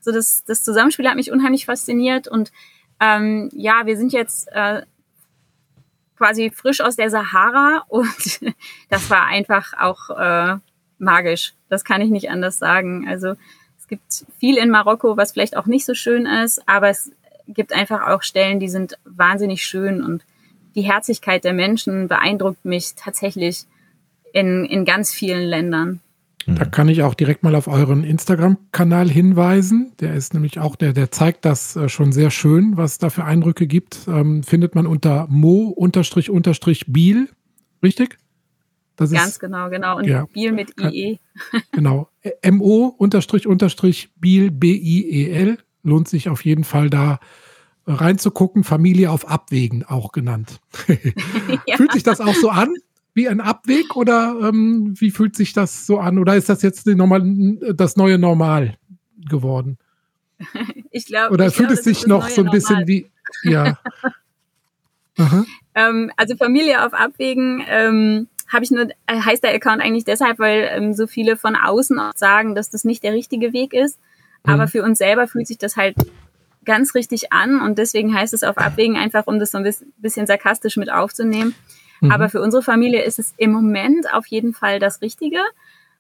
[0.04, 2.52] So das, das Zusammenspiel hat mich unheimlich fasziniert und
[3.00, 4.84] ähm, ja, wir sind jetzt äh,
[6.18, 8.42] quasi frisch aus der Sahara und
[8.90, 10.58] das war einfach auch äh,
[10.98, 11.54] magisch.
[11.70, 13.08] Das kann ich nicht anders sagen.
[13.08, 13.36] Also
[13.78, 17.12] es gibt viel in Marokko, was vielleicht auch nicht so schön ist, aber es
[17.48, 20.24] gibt einfach auch Stellen, die sind wahnsinnig schön und
[20.76, 23.66] die Herzlichkeit der Menschen beeindruckt mich tatsächlich
[24.34, 26.00] in, in ganz vielen Ländern.
[26.46, 29.94] Da kann ich auch direkt mal auf euren Instagram-Kanal hinweisen.
[30.00, 33.10] Der ist nämlich auch, der, der zeigt das äh, schon sehr schön, was es da
[33.10, 34.00] für Eindrücke gibt.
[34.08, 37.30] Ähm, findet man unter mo-biel,
[37.82, 38.18] richtig?
[38.96, 39.98] Das Ganz ist, genau, genau.
[39.98, 41.20] Und ja, Biel mit IE.
[41.72, 42.10] Genau.
[42.52, 45.58] mo-biel, B-I-E-L.
[45.84, 47.20] Lohnt sich auf jeden Fall da
[47.88, 48.64] reinzugucken.
[48.64, 50.60] Familie auf Abwägen auch genannt.
[51.68, 51.78] ja.
[51.78, 52.74] Fühlt sich das auch so an?
[53.14, 56.18] Wie ein Abweg oder ähm, wie fühlt sich das so an?
[56.18, 57.22] Oder ist das jetzt normal,
[57.76, 58.78] das neue Normal
[59.30, 59.78] geworden?
[60.96, 61.34] Ich glaube.
[61.34, 62.88] Oder ich fühlt glaub, es sich noch so ein bisschen Normal.
[62.88, 63.12] wie,
[63.46, 63.80] ja.
[65.74, 70.38] ähm, also Familie auf Abwägen ähm, habe ich nur, äh, heißt der Account eigentlich deshalb,
[70.38, 73.98] weil ähm, so viele von außen auch sagen, dass das nicht der richtige Weg ist.
[74.44, 74.68] Aber mhm.
[74.68, 75.96] für uns selber fühlt sich das halt
[76.64, 80.28] ganz richtig an und deswegen heißt es auf Abwägen einfach, um das so ein bisschen
[80.28, 81.56] sarkastisch mit aufzunehmen.
[82.04, 82.12] Mhm.
[82.12, 85.40] Aber für unsere Familie ist es im Moment auf jeden Fall das Richtige.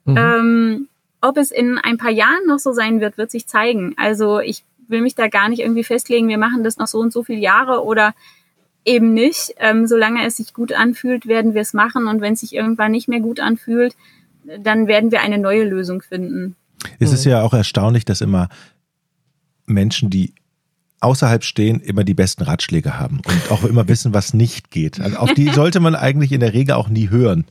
[0.06, 0.18] Mhm.
[0.18, 0.88] Ähm,
[1.22, 3.96] ob es in ein paar Jahren noch so sein wird, wird sich zeigen.
[3.98, 7.14] Also ich will mich da gar nicht irgendwie festlegen, wir machen das noch so und
[7.14, 8.14] so viele Jahre oder
[8.84, 9.56] eben nicht.
[9.60, 12.08] Ähm, solange es sich gut anfühlt, werden wir es machen.
[12.08, 13.96] Und wenn es sich irgendwann nicht mehr gut anfühlt,
[14.60, 16.58] dann werden wir eine neue Lösung finden.
[17.00, 18.50] Es ist ja auch erstaunlich, dass immer
[19.66, 20.34] Menschen, die
[21.04, 25.00] außerhalb stehen, immer die besten Ratschläge haben und auch immer wissen, was nicht geht.
[25.00, 27.46] Also auf die sollte man eigentlich in der Regel auch nie hören.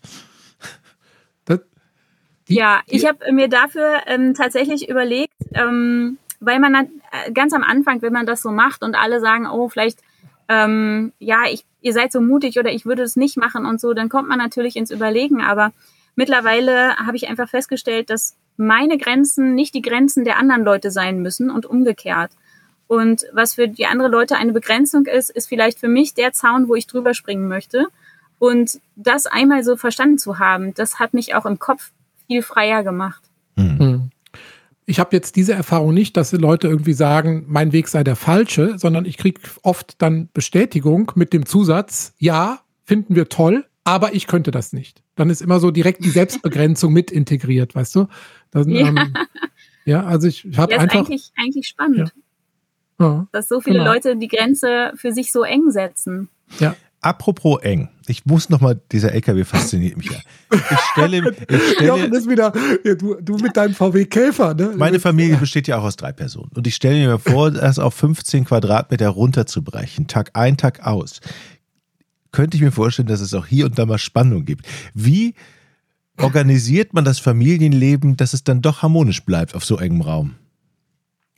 [2.49, 8.03] ja, ich habe mir dafür ähm, tatsächlich überlegt, ähm, weil man äh, ganz am Anfang,
[8.03, 10.01] wenn man das so macht und alle sagen, oh, vielleicht,
[10.49, 13.95] ähm, ja, ich, ihr seid so mutig oder ich würde es nicht machen und so,
[13.95, 15.41] dann kommt man natürlich ins Überlegen.
[15.41, 15.73] Aber
[16.17, 21.23] mittlerweile habe ich einfach festgestellt, dass meine Grenzen nicht die Grenzen der anderen Leute sein
[21.23, 22.33] müssen und umgekehrt.
[22.93, 26.69] Und was für die andere Leute eine Begrenzung ist, ist vielleicht für mich der Zaun,
[26.69, 27.87] wo ich drüber springen möchte.
[28.39, 31.91] Und das einmal so verstanden zu haben, das hat mich auch im Kopf
[32.27, 33.23] viel freier gemacht.
[33.57, 34.11] Mhm.
[34.85, 38.79] Ich habe jetzt diese Erfahrung nicht, dass Leute irgendwie sagen, mein Weg sei der falsche,
[38.79, 44.27] sondern ich kriege oft dann Bestätigung mit dem Zusatz, ja, finden wir toll, aber ich
[44.27, 45.03] könnte das nicht.
[45.15, 48.09] Dann ist immer so direkt die Selbstbegrenzung mit integriert, weißt du?
[48.51, 48.89] Dann, ja.
[48.89, 49.15] Ähm,
[49.87, 51.01] ja, also ich habe ja, einfach.
[51.01, 52.13] Ist eigentlich, eigentlich spannend.
[52.15, 52.23] Ja.
[53.33, 53.93] Dass so viele genau.
[53.93, 56.29] Leute die Grenze für sich so eng setzen.
[56.59, 56.75] Ja.
[57.05, 60.19] Apropos eng, ich muss noch mal, dieser LKW fasziniert mich ja.
[60.53, 62.53] Ich stelle, ich stelle ist wieder,
[62.85, 64.75] ja, du, du mit deinem VW Käfer, ne?
[64.77, 67.95] Meine Familie besteht ja auch aus drei Personen und ich stelle mir vor, das auf
[67.95, 71.21] 15 Quadratmeter runterzubrechen, Tag ein, Tag aus
[72.33, 74.67] könnte ich mir vorstellen, dass es auch hier und da mal Spannung gibt.
[74.95, 75.35] Wie
[76.17, 80.35] organisiert man das Familienleben, dass es dann doch harmonisch bleibt auf so engem Raum?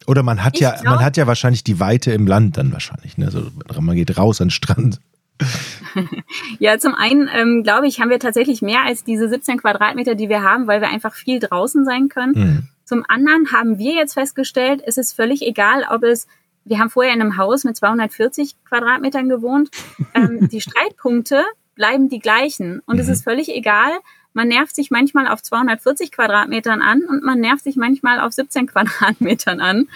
[0.07, 2.73] Oder man hat ich ja, glaub, man hat ja wahrscheinlich die Weite im Land dann
[2.73, 3.17] wahrscheinlich.
[3.17, 3.27] Ne?
[3.27, 5.01] Also man geht raus an den Strand.
[6.59, 10.29] ja, zum einen ähm, glaube ich, haben wir tatsächlich mehr als diese 17 Quadratmeter, die
[10.29, 12.33] wir haben, weil wir einfach viel draußen sein können.
[12.35, 12.69] Mhm.
[12.85, 16.27] Zum anderen haben wir jetzt festgestellt, es ist völlig egal, ob es
[16.65, 19.71] wir haben vorher in einem Haus mit 240 Quadratmetern gewohnt.
[20.15, 22.81] Ähm, die Streitpunkte bleiben die gleichen.
[22.87, 23.03] Und mhm.
[23.03, 23.93] es ist völlig egal.
[24.35, 28.67] Man nervt sich manchmal auf 240 Quadratmetern an und man nervt sich manchmal auf 17
[28.73, 29.89] Quadratmetern an.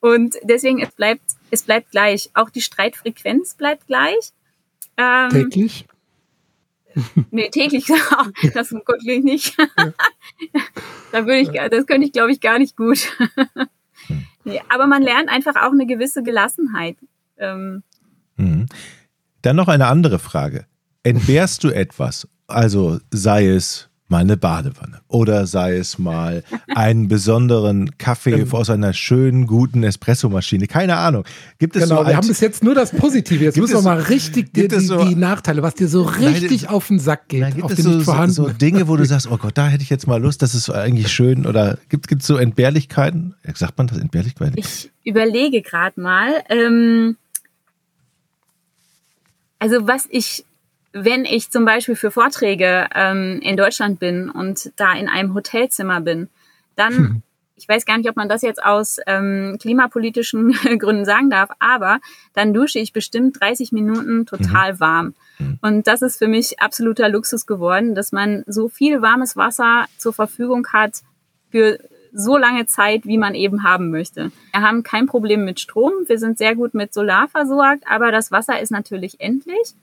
[0.00, 2.30] Und deswegen, es bleibt, es bleibt gleich.
[2.34, 4.32] Auch die Streitfrequenz bleibt gleich.
[4.98, 5.86] Ähm, täglich?
[7.30, 7.84] Nee, täglich,
[8.54, 9.54] das wirklich nicht.
[11.12, 13.12] da würde ich, das könnte ich, glaube ich, gar nicht gut.
[14.44, 16.96] Nee, aber man lernt einfach auch eine gewisse Gelassenheit.
[17.36, 17.82] Ähm.
[18.36, 18.64] Mhm.
[19.42, 20.64] Dann noch eine andere Frage.
[21.02, 22.26] Entbehrst du etwas?
[22.46, 28.52] Also sei es mal eine Badewanne oder sei es mal einen besonderen Kaffee ähm.
[28.52, 30.68] aus einer schönen, guten Espressomaschine.
[30.68, 31.24] Keine Ahnung.
[31.58, 33.42] Gibt es genau, so wir haben bis jetzt nur das Positive.
[33.42, 36.70] Jetzt müssen wir mal richtig die, die, so, die, Nachteile, was dir so richtig nein,
[36.70, 37.40] auf den Sack geht.
[37.40, 39.90] Nein, gibt es so, so, so, Dinge, wo du sagst, oh Gott, da hätte ich
[39.90, 41.46] jetzt mal Lust, das ist eigentlich schön.
[41.46, 43.34] Oder gibt es so Entbehrlichkeiten?
[43.54, 44.54] Sagt man das Entbehrlichkeiten?
[44.56, 46.44] Ich überlege gerade mal.
[46.48, 47.16] Ähm,
[49.58, 50.44] also was ich
[51.04, 56.00] wenn ich zum Beispiel für Vorträge ähm, in Deutschland bin und da in einem Hotelzimmer
[56.00, 56.28] bin,
[56.74, 57.22] dann, hm.
[57.56, 62.00] ich weiß gar nicht, ob man das jetzt aus ähm, klimapolitischen Gründen sagen darf, aber
[62.34, 64.80] dann dusche ich bestimmt 30 Minuten total mhm.
[64.80, 65.14] warm.
[65.38, 65.58] Mhm.
[65.60, 70.14] Und das ist für mich absoluter Luxus geworden, dass man so viel warmes Wasser zur
[70.14, 71.02] Verfügung hat
[71.50, 71.78] für
[72.12, 74.32] so lange Zeit, wie man eben haben möchte.
[74.52, 75.92] Wir haben kein Problem mit Strom.
[76.06, 79.74] Wir sind sehr gut mit Solar versorgt, aber das Wasser ist natürlich endlich.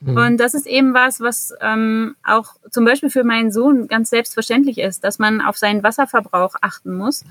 [0.00, 0.16] Mhm.
[0.16, 4.78] Und das ist eben was, was ähm, auch zum Beispiel für meinen Sohn ganz selbstverständlich
[4.78, 7.24] ist, dass man auf seinen Wasserverbrauch achten muss.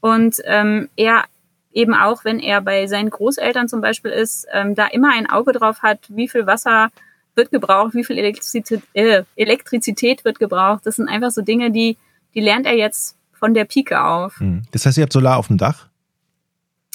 [0.00, 1.24] Und ähm, er
[1.72, 5.52] eben auch, wenn er bei seinen Großeltern zum Beispiel ist, ähm, da immer ein Auge
[5.52, 6.90] drauf hat, wie viel Wasser
[7.34, 10.82] wird gebraucht, wie viel Elektrizität, äh, Elektrizität wird gebraucht.
[10.84, 11.96] Das sind einfach so Dinge, die,
[12.34, 14.38] die lernt er jetzt von der Pike auf.
[14.40, 14.62] Mhm.
[14.70, 15.88] Das heißt, ihr habt Solar auf dem Dach?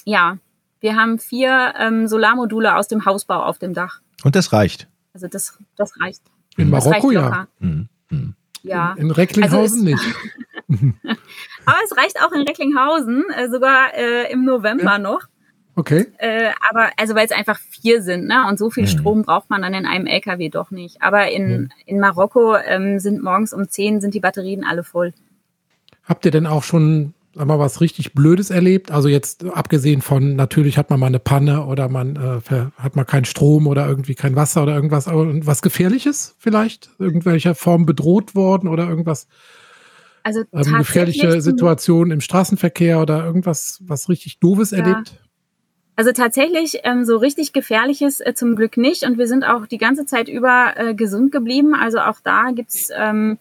[0.06, 0.38] Ja,
[0.80, 4.00] wir haben vier ähm, Solarmodule aus dem Hausbau auf dem Dach.
[4.24, 4.88] Und das reicht?
[5.18, 6.22] Also das, das reicht.
[6.58, 7.48] In Marokko ja.
[7.58, 7.90] Mhm.
[8.12, 8.36] Mhm.
[8.62, 8.94] Ja.
[9.00, 10.16] In Recklinghausen also nicht.
[11.66, 15.00] aber es reicht auch in Recklinghausen, äh, sogar äh, im November ja.
[15.00, 15.22] noch.
[15.74, 16.06] Okay.
[16.20, 18.46] Äh, aber also weil es einfach vier sind, ne?
[18.48, 18.90] Und so viel mhm.
[18.90, 21.02] Strom braucht man dann in einem LKW doch nicht.
[21.02, 21.70] Aber in, mhm.
[21.88, 25.14] in Marokko ähm, sind morgens um zehn sind die Batterien alle voll.
[26.04, 28.92] Habt ihr denn auch schon sag mal, was richtig Blödes erlebt?
[28.92, 33.06] Also jetzt abgesehen von, natürlich hat man mal eine Panne oder man äh, hat mal
[33.06, 36.90] keinen Strom oder irgendwie kein Wasser oder irgendwas, aber was Gefährliches vielleicht?
[37.00, 39.28] Irgendwelcher Form bedroht worden oder irgendwas?
[40.24, 44.80] Also ähm, gefährliche Situationen im Straßenverkehr oder irgendwas, was richtig Doofes ja.
[44.80, 45.14] erlebt?
[45.96, 49.78] Also tatsächlich ähm, so richtig gefährliches äh, zum Glück nicht und wir sind auch die
[49.78, 51.74] ganze Zeit über äh, gesund geblieben.
[51.76, 53.40] Also auch da gibt's ähm,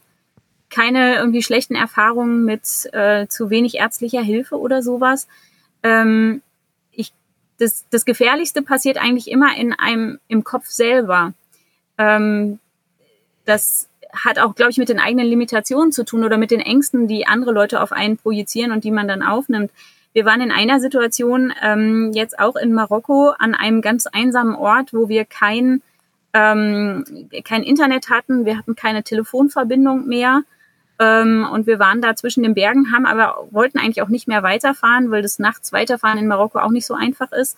[0.70, 5.28] keine irgendwie schlechten Erfahrungen mit äh, zu wenig ärztlicher Hilfe oder sowas.
[5.82, 6.42] Ähm,
[6.92, 7.12] ich,
[7.58, 11.32] das, das Gefährlichste passiert eigentlich immer in einem im Kopf selber.
[11.98, 12.58] Ähm,
[13.44, 17.08] das hat auch, glaube ich, mit den eigenen Limitationen zu tun oder mit den Ängsten,
[17.08, 19.70] die andere Leute auf einen projizieren und die man dann aufnimmt.
[20.12, 24.94] Wir waren in einer Situation ähm, jetzt auch in Marokko an einem ganz einsamen Ort,
[24.94, 25.82] wo wir kein,
[26.32, 27.04] ähm,
[27.44, 30.42] kein Internet hatten, wir hatten keine Telefonverbindung mehr.
[30.98, 34.42] Ähm, und wir waren da zwischen den Bergen, haben aber wollten eigentlich auch nicht mehr
[34.42, 37.56] weiterfahren, weil das nachts weiterfahren in Marokko auch nicht so einfach ist.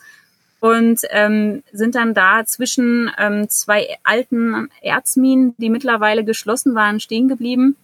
[0.59, 7.29] Und ähm, sind dann da zwischen ähm, zwei alten Erzminen, die mittlerweile geschlossen waren, stehen
[7.29, 7.77] geblieben.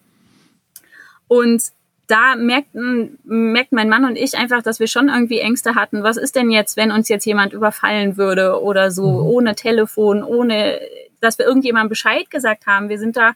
[1.30, 1.72] Und
[2.08, 6.04] da merkten, merkt mein Mann und ich einfach, dass wir schon irgendwie Ängste hatten.
[6.04, 9.28] Was ist denn jetzt, wenn uns jetzt jemand überfallen würde oder so, mhm.
[9.28, 10.80] ohne Telefon, ohne,
[11.22, 12.90] dass wir irgendjemandem Bescheid gesagt haben.
[12.90, 13.34] Wir sind da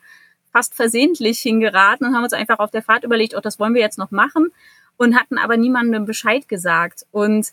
[0.52, 3.82] fast versehentlich hingeraten und haben uns einfach auf der Fahrt überlegt, oh, das wollen wir
[3.82, 4.52] jetzt noch machen
[4.98, 7.06] und hatten aber niemandem Bescheid gesagt.
[7.12, 7.50] Und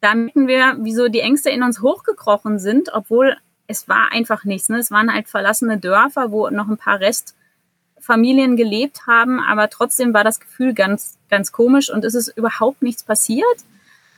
[0.00, 3.36] da merken wir, wieso die Ängste in uns hochgekrochen sind, obwohl
[3.66, 4.68] es war einfach nichts.
[4.68, 4.78] Ne?
[4.78, 7.36] Es waren halt verlassene Dörfer, wo noch ein paar Rest
[8.00, 12.82] Familien gelebt haben, aber trotzdem war das Gefühl ganz, ganz komisch und es ist überhaupt
[12.82, 13.44] nichts passiert.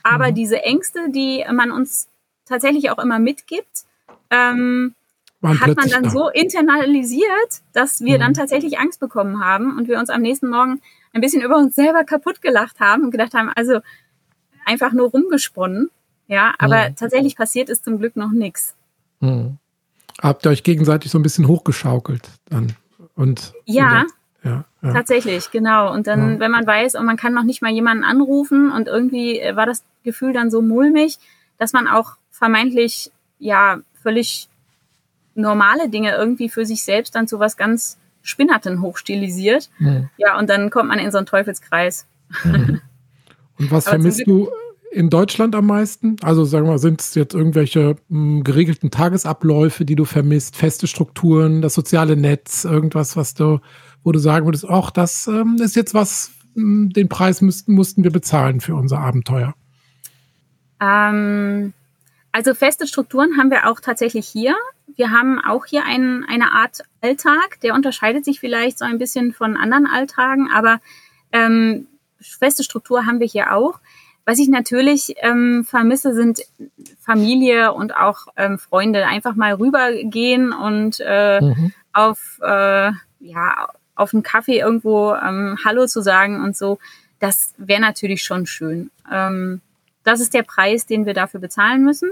[0.03, 0.35] Aber mhm.
[0.35, 2.07] diese Ängste, die man uns
[2.45, 3.85] tatsächlich auch immer mitgibt,
[4.29, 4.95] ähm,
[5.43, 6.09] hat man dann da.
[6.09, 8.21] so internalisiert, dass wir mhm.
[8.21, 10.81] dann tatsächlich Angst bekommen haben und wir uns am nächsten Morgen
[11.13, 13.79] ein bisschen über uns selber kaputt gelacht haben und gedacht haben, also
[14.65, 15.89] einfach nur rumgesponnen.
[16.27, 16.95] Ja, aber mhm.
[16.95, 18.75] tatsächlich passiert ist zum Glück noch nichts.
[19.19, 19.57] Mhm.
[20.21, 22.73] Habt ihr euch gegenseitig so ein bisschen hochgeschaukelt dann?
[23.15, 25.93] Und, ja, und ja, ja, tatsächlich, genau.
[25.93, 26.39] Und dann, ja.
[26.39, 29.83] wenn man weiß, und man kann noch nicht mal jemanden anrufen und irgendwie war das
[30.03, 31.19] Gefühl dann so mulmig,
[31.57, 34.49] dass man auch vermeintlich, ja, völlig
[35.35, 39.69] normale Dinge irgendwie für sich selbst dann zu was ganz Spinnerten hochstilisiert.
[39.79, 40.09] Mhm.
[40.17, 42.07] Ja, und dann kommt man in so einen Teufelskreis.
[42.43, 42.81] Mhm.
[43.59, 44.49] Und was vermisst du
[44.91, 46.15] in Deutschland am meisten?
[46.21, 50.55] Also sagen wir mal, sind es jetzt irgendwelche mh, hm, geregelten Tagesabläufe, die du vermisst,
[50.55, 53.59] feste Strukturen, das soziale Netz, irgendwas, was du,
[54.03, 57.73] wo du sagen würdest, ach, das ähm, ist jetzt was, mh, hm, den Preis müssten,
[57.73, 59.55] mussten wir bezahlen für unser Abenteuer?
[60.79, 61.73] Ähm,
[62.31, 64.55] also feste Strukturen haben wir auch tatsächlich hier.
[64.95, 69.33] Wir haben auch hier ein, eine Art Alltag, der unterscheidet sich vielleicht so ein bisschen
[69.33, 70.79] von anderen Alltagen, aber
[71.31, 71.87] ähm,
[72.21, 73.79] feste Struktur haben wir hier auch.
[74.25, 76.41] Was ich natürlich ähm, vermisse, sind
[76.99, 79.05] Familie und auch ähm, Freunde.
[79.05, 81.73] Einfach mal rübergehen und äh, mhm.
[81.91, 86.79] auf, äh, ja, auf einen Kaffee irgendwo ähm, Hallo zu sagen und so.
[87.19, 88.91] Das wäre natürlich schon schön.
[89.11, 89.59] Ähm,
[90.05, 92.11] das ist der Preis, den wir dafür bezahlen müssen.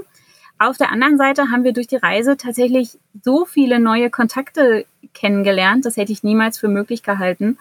[0.61, 5.85] Auf der anderen Seite haben wir durch die Reise tatsächlich so viele neue Kontakte kennengelernt.
[5.85, 7.57] Das hätte ich niemals für möglich gehalten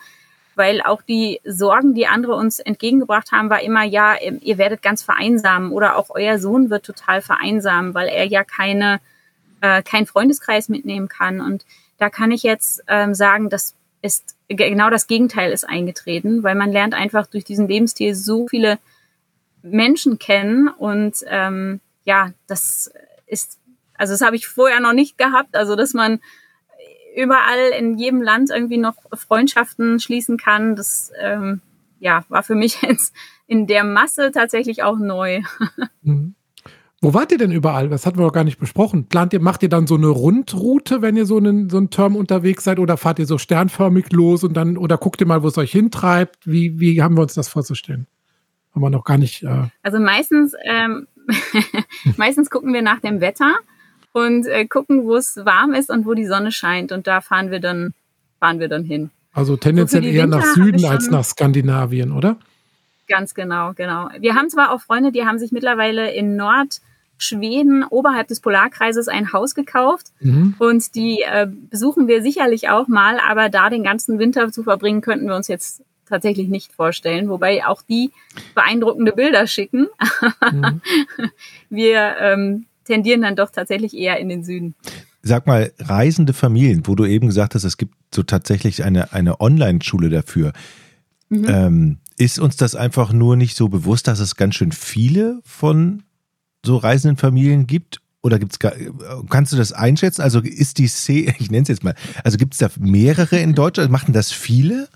[0.61, 5.03] weil auch die Sorgen, die andere uns entgegengebracht haben, war immer, ja, ihr werdet ganz
[5.03, 9.01] vereinsamen oder auch euer Sohn wird total vereinsamen, weil er ja keine,
[9.63, 11.41] äh, keinen Freundeskreis mitnehmen kann.
[11.41, 11.65] Und
[11.97, 16.73] da kann ich jetzt ähm, sagen, das ist genau das Gegenteil ist eingetreten, weil man
[16.73, 18.79] lernt einfach durch diesen Lebensstil so viele
[19.63, 22.91] Menschen kennen und ähm, ja, das
[23.27, 23.59] ist,
[23.95, 26.21] also das habe ich vorher noch nicht gehabt, also dass man
[27.17, 30.77] überall in jedem Land irgendwie noch Freundschaften schließen kann.
[30.77, 31.61] Das ähm,
[31.99, 33.15] ja, war für mich jetzt
[33.47, 35.43] in der Masse tatsächlich auch neu.
[36.03, 36.35] Mhm.
[37.03, 37.89] Wo wart ihr denn überall?
[37.89, 39.07] Das hatten wir doch gar nicht besprochen.
[39.07, 42.15] Plant ihr, macht ihr dann so eine Rundroute, wenn ihr so einen, so einen Term
[42.15, 45.49] unterwegs seid, oder fahrt ihr so sternförmig los und dann, oder guckt ihr mal, wo
[45.49, 46.47] es euch hintreibt?
[46.47, 48.07] Wie, wie haben wir uns das vorzustellen?
[48.75, 49.43] Haben wir noch gar nicht.
[49.43, 51.07] Äh also meistens, ähm,
[52.17, 53.57] meistens gucken wir nach dem Wetter
[54.13, 56.93] und äh, gucken, wo es warm ist und wo die Sonne scheint.
[56.93, 57.95] Und da fahren wir dann,
[58.39, 59.11] fahren wir dann hin.
[59.33, 62.37] Also tendenziell eher Winter nach Süden als nach Skandinavien, oder?
[63.07, 64.09] Ganz genau, genau.
[64.19, 69.33] Wir haben zwar auch Freunde, die haben sich mittlerweile in Nordschweden oberhalb des Polarkreises ein
[69.33, 70.55] Haus gekauft mhm.
[70.59, 75.01] und die äh, besuchen wir sicherlich auch mal, aber da den ganzen Winter zu verbringen,
[75.01, 78.11] könnten wir uns jetzt tatsächlich nicht vorstellen, wobei auch die
[78.55, 79.87] beeindruckende Bilder schicken.
[80.53, 80.83] Mhm.
[81.71, 84.75] wir ähm, tendieren dann doch tatsächlich eher in den Süden.
[85.23, 89.41] Sag mal, reisende Familien, wo du eben gesagt hast, es gibt so tatsächlich eine, eine
[89.41, 90.53] Online-Schule dafür.
[91.29, 91.47] Mhm.
[91.49, 96.03] Ähm, ist uns das einfach nur nicht so bewusst, dass es ganz schön viele von
[96.65, 98.01] so reisenden Familien gibt?
[98.23, 100.21] Oder gibt's kannst du das einschätzen?
[100.21, 101.95] Also ist die Szene, ich nenne es jetzt mal,
[102.25, 103.91] also gibt es da mehrere in Deutschland?
[103.91, 104.89] Machen das viele?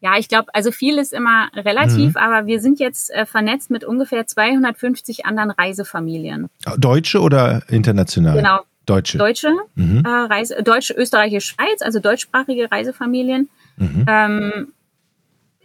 [0.00, 2.16] Ja, ich glaube, also viel ist immer relativ, mhm.
[2.16, 6.48] aber wir sind jetzt äh, vernetzt mit ungefähr 250 anderen Reisefamilien.
[6.76, 8.36] Deutsche oder international?
[8.36, 8.60] Genau.
[8.86, 9.18] Deutsche.
[9.18, 10.02] Deutsche, mhm.
[10.04, 13.50] äh, Reise, Deutsche, Österreichische, Schweiz, also deutschsprachige Reisefamilien.
[13.76, 14.04] Mhm.
[14.08, 14.72] Ähm,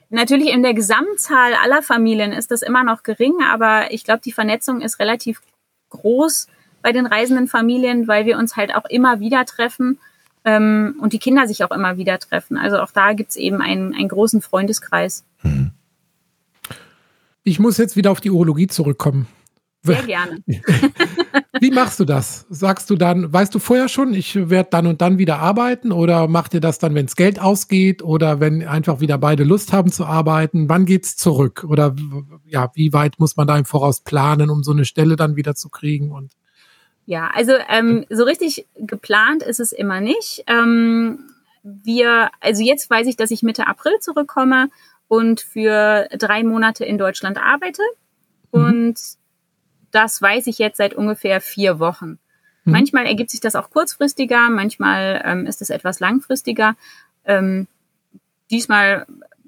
[0.10, 4.34] natürlich in der Gesamtzahl aller Familien ist das immer noch gering, aber ich glaube, die
[4.34, 5.42] Vernetzung ist relativ
[5.90, 6.48] groß
[6.82, 10.00] bei den reisenden Familien, weil wir uns halt auch immer wieder treffen
[10.46, 12.58] ähm, und die Kinder sich auch immer wieder treffen.
[12.58, 15.24] Also auch da gibt es eben einen, einen großen Freundeskreis.
[15.40, 15.72] Hm.
[17.44, 19.28] Ich muss jetzt wieder auf die Urologie zurückkommen.
[19.86, 20.42] Sehr gerne.
[21.60, 22.46] Wie machst du das?
[22.50, 26.28] Sagst du dann, weißt du vorher schon, ich werde dann und dann wieder arbeiten oder
[26.30, 29.92] macht ihr das dann, wenn es Geld ausgeht oder wenn einfach wieder beide Lust haben
[29.92, 30.70] zu arbeiten?
[30.70, 31.66] Wann geht's zurück?
[31.68, 31.96] Oder
[32.46, 35.54] ja, wie weit muss man da im Voraus planen, um so eine Stelle dann wieder
[35.54, 36.12] zu kriegen?
[36.12, 36.32] Und
[37.06, 40.44] ja, also ähm, so richtig geplant ist es immer nicht.
[40.48, 41.30] Ähm,
[41.64, 44.70] wir, also jetzt weiß ich, dass ich Mitte April zurückkomme
[45.08, 47.82] und für drei Monate in Deutschland arbeite.
[48.52, 48.66] Mhm.
[48.66, 49.00] Und
[49.92, 52.20] das weiß ich jetzt seit ungefähr vier Wochen.
[52.64, 52.72] Mhm.
[52.72, 56.76] Manchmal ergibt sich das auch kurzfristiger, manchmal ähm, ist es etwas langfristiger.
[57.26, 57.68] Ähm,
[58.50, 59.06] diesmal,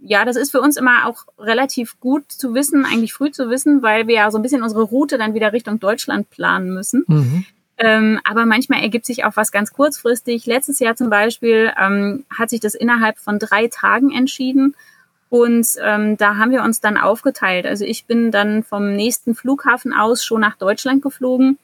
[0.08, 3.82] ja, das ist für uns immer auch relativ gut zu wissen, eigentlich früh zu wissen,
[3.82, 7.04] weil wir ja so ein bisschen unsere Route dann wieder Richtung Deutschland planen müssen.
[7.08, 7.46] Mhm.
[7.78, 10.46] Ähm, aber manchmal ergibt sich auch was ganz kurzfristig.
[10.46, 14.76] Letztes Jahr zum Beispiel ähm, hat sich das innerhalb von drei Tagen entschieden.
[15.30, 17.66] Und ähm, da haben wir uns dann aufgeteilt.
[17.66, 21.58] Also ich bin dann vom nächsten Flughafen aus schon nach Deutschland geflogen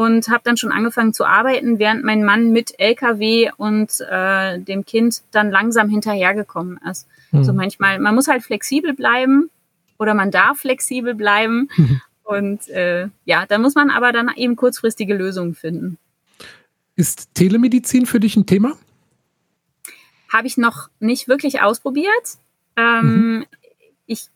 [0.00, 4.86] und habe dann schon angefangen zu arbeiten, während mein Mann mit LKW und äh, dem
[4.86, 7.06] Kind dann langsam hinterhergekommen ist.
[7.32, 7.44] Mhm.
[7.44, 9.50] So manchmal, man muss halt flexibel bleiben
[9.98, 11.68] oder man darf flexibel bleiben.
[11.76, 12.00] Mhm.
[12.22, 15.98] Und äh, ja, da muss man aber dann eben kurzfristige Lösungen finden.
[16.94, 18.76] Ist Telemedizin für dich ein Thema?
[20.32, 22.38] Habe ich noch nicht wirklich ausprobiert.
[22.76, 23.46] Ähm, mhm.
[24.06, 24.28] Ich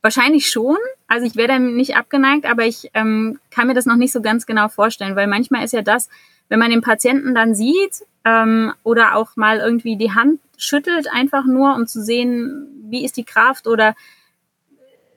[0.00, 0.76] wahrscheinlich schon.
[1.14, 4.20] Also ich wäre dann nicht abgeneigt, aber ich ähm, kann mir das noch nicht so
[4.20, 6.08] ganz genau vorstellen, weil manchmal ist ja das,
[6.48, 11.44] wenn man den Patienten dann sieht ähm, oder auch mal irgendwie die Hand schüttelt, einfach
[11.44, 13.94] nur, um zu sehen, wie ist die Kraft oder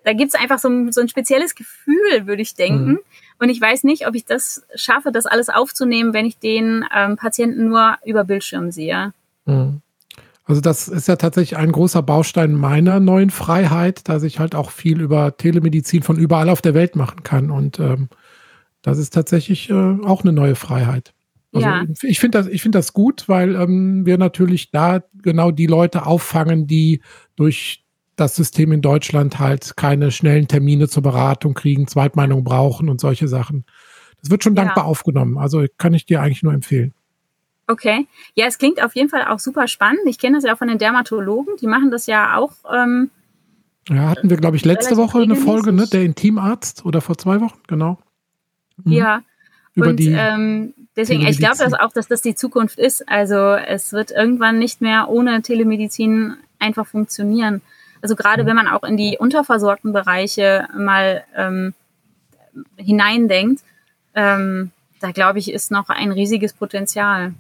[0.03, 2.91] da gibt es einfach so ein, so ein spezielles Gefühl, würde ich denken.
[2.91, 2.99] Mhm.
[3.39, 7.15] Und ich weiß nicht, ob ich das schaffe, das alles aufzunehmen, wenn ich den ähm,
[7.15, 9.13] Patienten nur über Bildschirm sehe.
[9.45, 9.81] Mhm.
[10.47, 14.71] Also das ist ja tatsächlich ein großer Baustein meiner neuen Freiheit, dass ich halt auch
[14.71, 17.51] viel über Telemedizin von überall auf der Welt machen kann.
[17.51, 18.07] Und ähm,
[18.81, 21.13] das ist tatsächlich äh, auch eine neue Freiheit.
[21.51, 21.86] Also ja.
[22.01, 26.05] ich finde das, ich finde das gut, weil ähm, wir natürlich da genau die Leute
[26.05, 27.01] auffangen, die
[27.36, 27.83] durch
[28.15, 33.27] das System in Deutschland halt keine schnellen Termine zur Beratung kriegen, Zweitmeinung brauchen und solche
[33.27, 33.65] Sachen.
[34.21, 34.89] Das wird schon dankbar ja.
[34.89, 35.38] aufgenommen.
[35.38, 36.93] Also kann ich dir eigentlich nur empfehlen.
[37.67, 38.08] Okay.
[38.34, 40.01] Ja, es klingt auf jeden Fall auch super spannend.
[40.06, 41.58] Ich kenne das ja auch von den Dermatologen.
[41.58, 42.53] Die machen das ja auch.
[42.73, 43.10] Ähm,
[43.89, 45.86] ja, hatten wir, glaube ich, letzte Woche eine Folge, ne?
[45.88, 47.97] Der Intimarzt oder vor zwei Wochen, genau.
[48.84, 48.91] Mhm.
[48.91, 49.21] Ja.
[49.75, 53.08] Über und ähm, deswegen, ich glaube das auch, dass das die Zukunft ist.
[53.08, 57.62] Also es wird irgendwann nicht mehr ohne Telemedizin einfach funktionieren.
[58.01, 58.47] Also gerade mhm.
[58.47, 61.73] wenn man auch in die unterversorgten Bereiche mal ähm,
[62.75, 63.63] hineindenkt,
[64.15, 67.34] ähm, da glaube ich, ist noch ein riesiges Potenzial.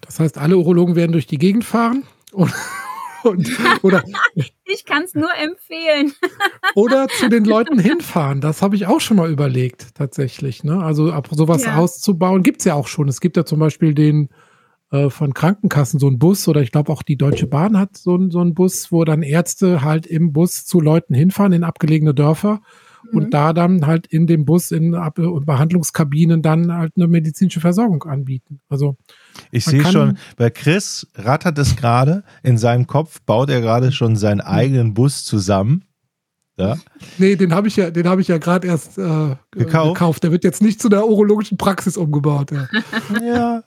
[0.00, 2.04] Das heißt, alle Urologen werden durch die Gegend fahren?
[2.32, 2.52] Und,
[3.24, 3.48] und,
[3.82, 4.02] oder,
[4.64, 6.12] ich kann es nur empfehlen.
[6.74, 8.40] oder zu den Leuten hinfahren.
[8.40, 10.64] Das habe ich auch schon mal überlegt, tatsächlich.
[10.64, 10.82] Ne?
[10.82, 11.76] Also sowas ja.
[11.76, 13.08] auszubauen, gibt es ja auch schon.
[13.08, 14.28] Es gibt ja zum Beispiel den
[14.90, 18.30] äh, von Krankenkassen so einen Bus oder ich glaube auch die Deutsche Bahn hat so,
[18.30, 22.60] so einen Bus, wo dann Ärzte halt im Bus zu Leuten hinfahren in abgelegene Dörfer
[23.12, 23.30] und mhm.
[23.30, 28.60] da dann halt in dem Bus in Ab Behandlungskabinen dann halt eine medizinische Versorgung anbieten.
[28.68, 28.96] Also
[29.50, 34.16] ich sehe schon, bei Chris rattert es gerade in seinem Kopf, baut er gerade schon
[34.16, 35.84] seinen eigenen Bus zusammen.
[36.58, 36.76] Ja.
[37.18, 39.94] Nee, den habe ich ja, den habe ich ja gerade erst äh, gekauft.
[39.94, 40.24] gekauft.
[40.24, 42.50] Der wird jetzt nicht zu der urologischen Praxis umgebaut.
[42.50, 42.68] Ja.
[43.22, 43.62] ja.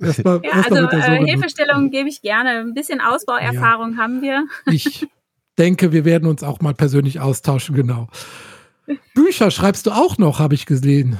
[0.00, 2.60] Erst mal, ja, also äh, Hilfestellung gebe ich gerne.
[2.60, 3.98] Ein bisschen Ausbauerfahrung ja.
[3.98, 4.46] haben wir.
[4.66, 5.08] Ich
[5.58, 8.08] denke, wir werden uns auch mal persönlich austauschen, genau.
[9.14, 11.18] Bücher schreibst du auch noch, habe ich gesehen.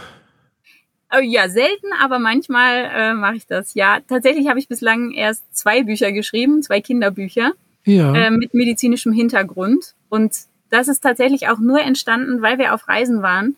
[1.12, 3.74] Oh, ja, selten, aber manchmal äh, mache ich das.
[3.74, 7.52] Ja, tatsächlich habe ich bislang erst zwei Bücher geschrieben, zwei Kinderbücher
[7.84, 8.14] ja.
[8.14, 9.94] äh, mit medizinischem Hintergrund.
[10.10, 10.36] Und
[10.68, 13.56] das ist tatsächlich auch nur entstanden, weil wir auf Reisen waren.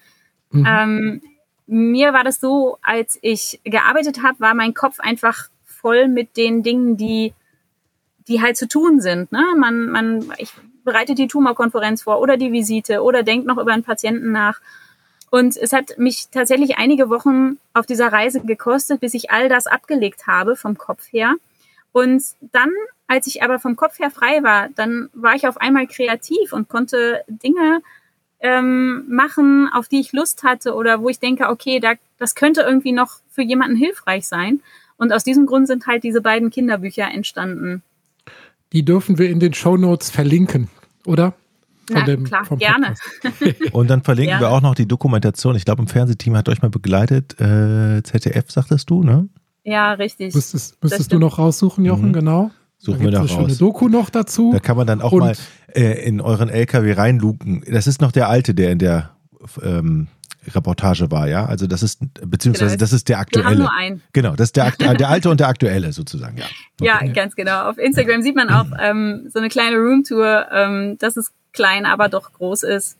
[0.51, 0.67] Mhm.
[0.69, 1.23] Ähm,
[1.67, 6.63] mir war das so, als ich gearbeitet habe, war mein Kopf einfach voll mit den
[6.63, 7.33] Dingen, die
[8.31, 9.33] die halt zu tun sind.
[9.33, 9.45] Ne?
[9.57, 10.53] Man, man, ich
[10.85, 14.61] bereitet die Tumorkonferenz vor oder die Visite oder denkt noch über einen Patienten nach.
[15.31, 19.67] Und es hat mich tatsächlich einige Wochen auf dieser Reise gekostet, bis ich all das
[19.67, 21.37] abgelegt habe vom Kopf her
[21.93, 22.23] Und
[22.53, 22.71] dann,
[23.07, 26.69] als ich aber vom Kopf her frei war, dann war ich auf einmal kreativ und
[26.69, 27.81] konnte Dinge
[28.41, 32.63] ähm, machen, auf die ich Lust hatte oder wo ich denke, okay, da, das könnte
[32.63, 34.61] irgendwie noch für jemanden hilfreich sein.
[34.97, 37.83] Und aus diesem Grund sind halt diese beiden Kinderbücher entstanden.
[38.73, 40.69] Die dürfen wir in den Show Notes verlinken,
[41.07, 41.35] oder?
[41.91, 42.95] Na, dem, klar, gerne.
[43.73, 44.41] Und dann verlinken ja.
[44.41, 45.57] wir auch noch die Dokumentation.
[45.57, 47.41] Ich glaube, im Fernsehteam hat euch mal begleitet.
[47.41, 49.29] Äh, ZDF, sagtest du, ne?
[49.65, 50.35] Ja, richtig.
[50.35, 52.15] Müsstest, müsstest du noch raussuchen, Jochen, mhm.
[52.15, 52.51] genau.
[52.79, 53.37] Suchen wir noch raus.
[53.37, 54.53] eine Doku noch dazu.
[54.53, 55.35] Da kann man dann auch Und mal
[55.75, 57.63] äh, in euren LKW reinluken.
[57.71, 59.11] Das ist noch der alte, der in der
[59.63, 60.09] ähm,
[60.49, 61.45] Reportage war, ja.
[61.45, 62.81] Also das ist beziehungsweise genau.
[62.81, 63.45] das ist der aktuelle.
[63.45, 64.03] Wir haben nur einen.
[64.15, 66.45] Genau, das ist der, der alte und der aktuelle sozusagen, ja.
[66.81, 67.07] Okay.
[67.07, 67.69] Ja, ganz genau.
[67.69, 70.47] Auf Instagram sieht man auch ähm, so eine kleine Roomtour.
[70.51, 72.99] Ähm, das ist klein, aber doch groß ist.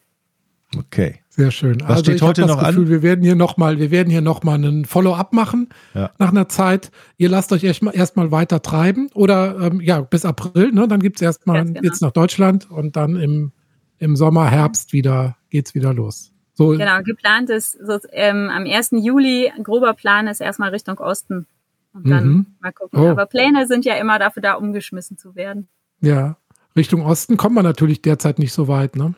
[0.76, 1.20] okay.
[1.38, 1.80] Sehr schön.
[1.82, 2.88] Was also steht heute noch Gefühl, an?
[2.88, 6.10] Wir werden hier nochmal, wir werden hier noch mal einen Follow-up machen ja.
[6.18, 6.90] nach einer Zeit.
[7.16, 10.88] Ihr lasst euch erstmal erst weiter treiben oder ähm, ja, bis April, ne?
[10.88, 11.80] Dann gibt es erstmal genau.
[11.82, 13.52] jetzt nach Deutschland und dann im,
[13.98, 16.32] im Sommer, Herbst wieder geht's wieder los.
[16.54, 16.70] So.
[16.70, 18.90] Genau, geplant ist so, ähm, am 1.
[19.00, 21.46] Juli, grober Plan ist erstmal Richtung Osten.
[21.92, 22.46] Und dann mhm.
[22.60, 22.98] mal gucken.
[22.98, 23.10] Oh.
[23.10, 25.68] Aber Pläne sind ja immer dafür da, umgeschmissen zu werden.
[26.00, 26.36] Ja,
[26.76, 29.14] Richtung Osten kommt man natürlich derzeit nicht so weit, ne?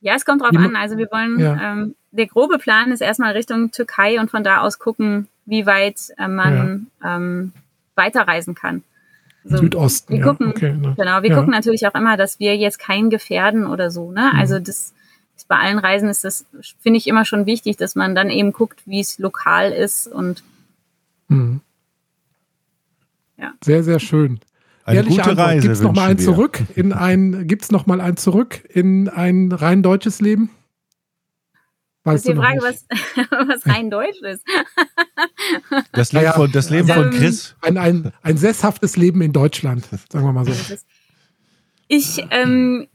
[0.00, 0.76] Ja, es kommt drauf an.
[0.76, 1.72] Also wir wollen, ja.
[1.72, 6.12] ähm, der grobe Plan ist erstmal Richtung Türkei und von da aus gucken, wie weit
[6.18, 7.16] äh, man ja.
[7.16, 7.52] ähm,
[7.94, 8.82] weiterreisen kann.
[9.44, 10.14] Also Südosten.
[10.14, 10.52] Wir gucken, ja.
[10.52, 10.94] okay, ne?
[10.96, 14.10] Genau, wir gucken natürlich auch immer, dass wir jetzt keinen gefährden oder so.
[14.10, 14.30] Ne?
[14.32, 14.38] Mhm.
[14.38, 14.92] Also das
[15.36, 16.46] ist bei allen Reisen ist das,
[16.80, 20.42] finde ich, immer schon wichtig, dass man dann eben guckt, wie es lokal ist und
[21.28, 21.60] mhm.
[23.36, 23.52] ja.
[23.62, 24.40] Sehr, sehr schön.
[24.84, 25.48] Eine Ehrliche gute Antwort.
[25.48, 25.60] Reise.
[25.62, 29.50] Gibt es noch mal ein zurück in ein, gibt's noch mal ein zurück in ein
[29.50, 30.50] rein deutsches Leben?
[32.04, 32.86] Weißt das ist die Frage, was,
[33.48, 34.44] was rein deutsch ist.
[35.92, 37.56] Das Leben, von, das Leben also, von Chris.
[37.62, 40.52] Ein, ein, ein sesshaftes Leben in Deutschland, sagen wir mal so.
[41.88, 42.86] Ich, ähm,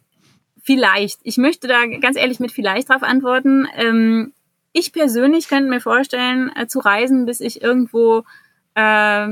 [0.62, 1.22] vielleicht.
[1.24, 3.68] Ich möchte da ganz ehrlich mit vielleicht drauf antworten.
[3.76, 4.34] Ähm,
[4.74, 8.26] ich persönlich könnte mir vorstellen, äh, zu reisen, bis ich irgendwo
[8.76, 9.28] äh,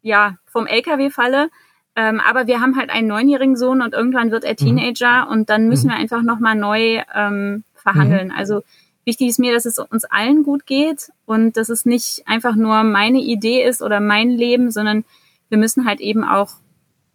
[0.00, 1.50] ja, vom LKW falle.
[1.96, 4.56] Ähm, aber wir haben halt einen neunjährigen Sohn und irgendwann wird er mhm.
[4.56, 5.32] Teenager mhm.
[5.32, 5.92] und dann müssen mhm.
[5.92, 8.28] wir einfach nochmal neu ähm, verhandeln.
[8.28, 8.34] Mhm.
[8.36, 8.62] Also
[9.06, 12.82] wichtig ist mir, dass es uns allen gut geht und dass es nicht einfach nur
[12.82, 15.04] meine Idee ist oder mein Leben, sondern
[15.48, 16.52] wir müssen halt eben auch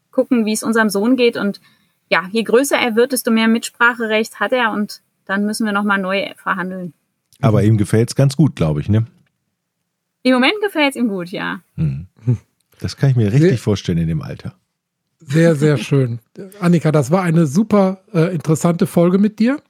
[0.09, 1.37] gucken, wie es unserem Sohn geht.
[1.37, 1.61] Und
[2.09, 5.99] ja, je größer er wird, desto mehr Mitspracherecht hat er und dann müssen wir nochmal
[5.99, 6.93] neu verhandeln.
[7.39, 9.05] Aber ihm gefällt es ganz gut, glaube ich, ne?
[10.23, 11.61] Im Moment gefällt es ihm gut, ja.
[11.75, 12.07] Mhm.
[12.79, 14.55] Das kann ich mir richtig vorstellen in dem Alter.
[15.23, 16.19] Sehr, sehr schön.
[16.59, 19.61] Annika, das war eine super äh, interessante Folge mit dir.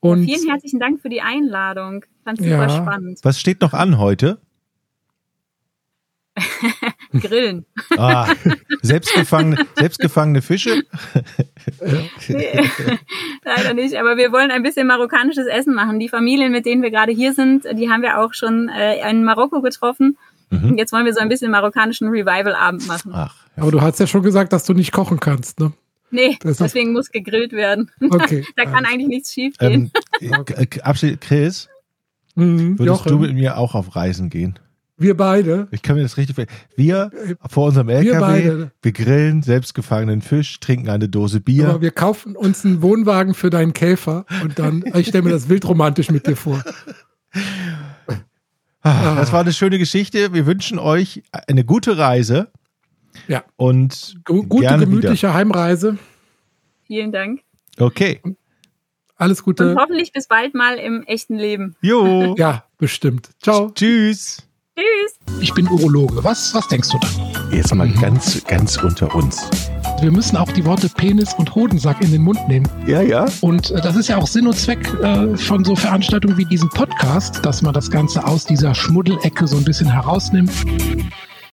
[0.00, 2.04] Und ja, vielen herzlichen Dank für die Einladung.
[2.24, 2.68] Fand super ja.
[2.68, 3.20] spannend.
[3.22, 4.38] Was steht noch an heute?
[7.12, 7.64] Grillen.
[7.96, 8.26] Ah,
[8.82, 10.82] selbstgefangene, selbstgefangene Fische?
[12.28, 12.60] nee,
[13.44, 16.00] leider nicht, aber wir wollen ein bisschen marokkanisches Essen machen.
[16.00, 19.24] Die Familien, mit denen wir gerade hier sind, die haben wir auch schon äh, in
[19.24, 20.18] Marokko getroffen.
[20.50, 20.76] Mhm.
[20.76, 23.12] Jetzt wollen wir so ein bisschen marokkanischen Revival-Abend machen.
[23.14, 23.43] Ach.
[23.56, 25.72] Aber du hast ja schon gesagt, dass du nicht kochen kannst, ne?
[26.10, 27.90] Nee, das deswegen muss gegrillt werden.
[28.00, 28.44] Okay.
[28.56, 29.90] da kann eigentlich nichts schief gehen.
[30.20, 30.44] Ähm,
[30.82, 31.68] Abschied, Chris,
[32.34, 33.08] mhm, würdest Jochen.
[33.12, 34.58] du mit mir auch auf Reisen gehen?
[34.96, 35.66] Wir beide.
[35.72, 36.46] Ich kann mir das richtig
[36.76, 37.10] Wir
[37.48, 41.68] vor unserem LKW, wir, wir grillen selbstgefangenen Fisch, trinken eine Dose Bier.
[41.68, 45.48] Aber wir kaufen uns einen Wohnwagen für deinen Käfer und dann, ich stelle mir das
[45.48, 46.62] wildromantisch mit dir vor.
[48.82, 50.32] Ah, das war eine schöne Geschichte.
[50.32, 52.48] Wir wünschen euch eine gute Reise.
[53.28, 53.44] Ja.
[53.56, 55.34] Und gute, gemütliche wieder.
[55.34, 55.98] Heimreise.
[56.86, 57.40] Vielen Dank.
[57.78, 58.20] Okay.
[59.16, 59.70] Alles Gute.
[59.70, 61.76] Und hoffentlich bis bald mal im echten Leben.
[61.80, 62.34] Jo.
[62.38, 63.30] ja, bestimmt.
[63.40, 63.70] Ciao.
[63.70, 64.42] Tschüss.
[64.76, 65.40] Tschüss.
[65.40, 66.24] Ich bin Urologe.
[66.24, 67.54] Was, was denkst du da?
[67.54, 69.48] Jetzt mal ganz, ganz unter uns.
[70.00, 72.68] Wir müssen auch die Worte Penis und Hodensack in den Mund nehmen.
[72.84, 73.26] Ja, ja.
[73.40, 76.68] Und äh, das ist ja auch Sinn und Zweck äh, von so Veranstaltungen wie diesem
[76.70, 80.50] Podcast, dass man das Ganze aus dieser Schmuddelecke so ein bisschen herausnimmt.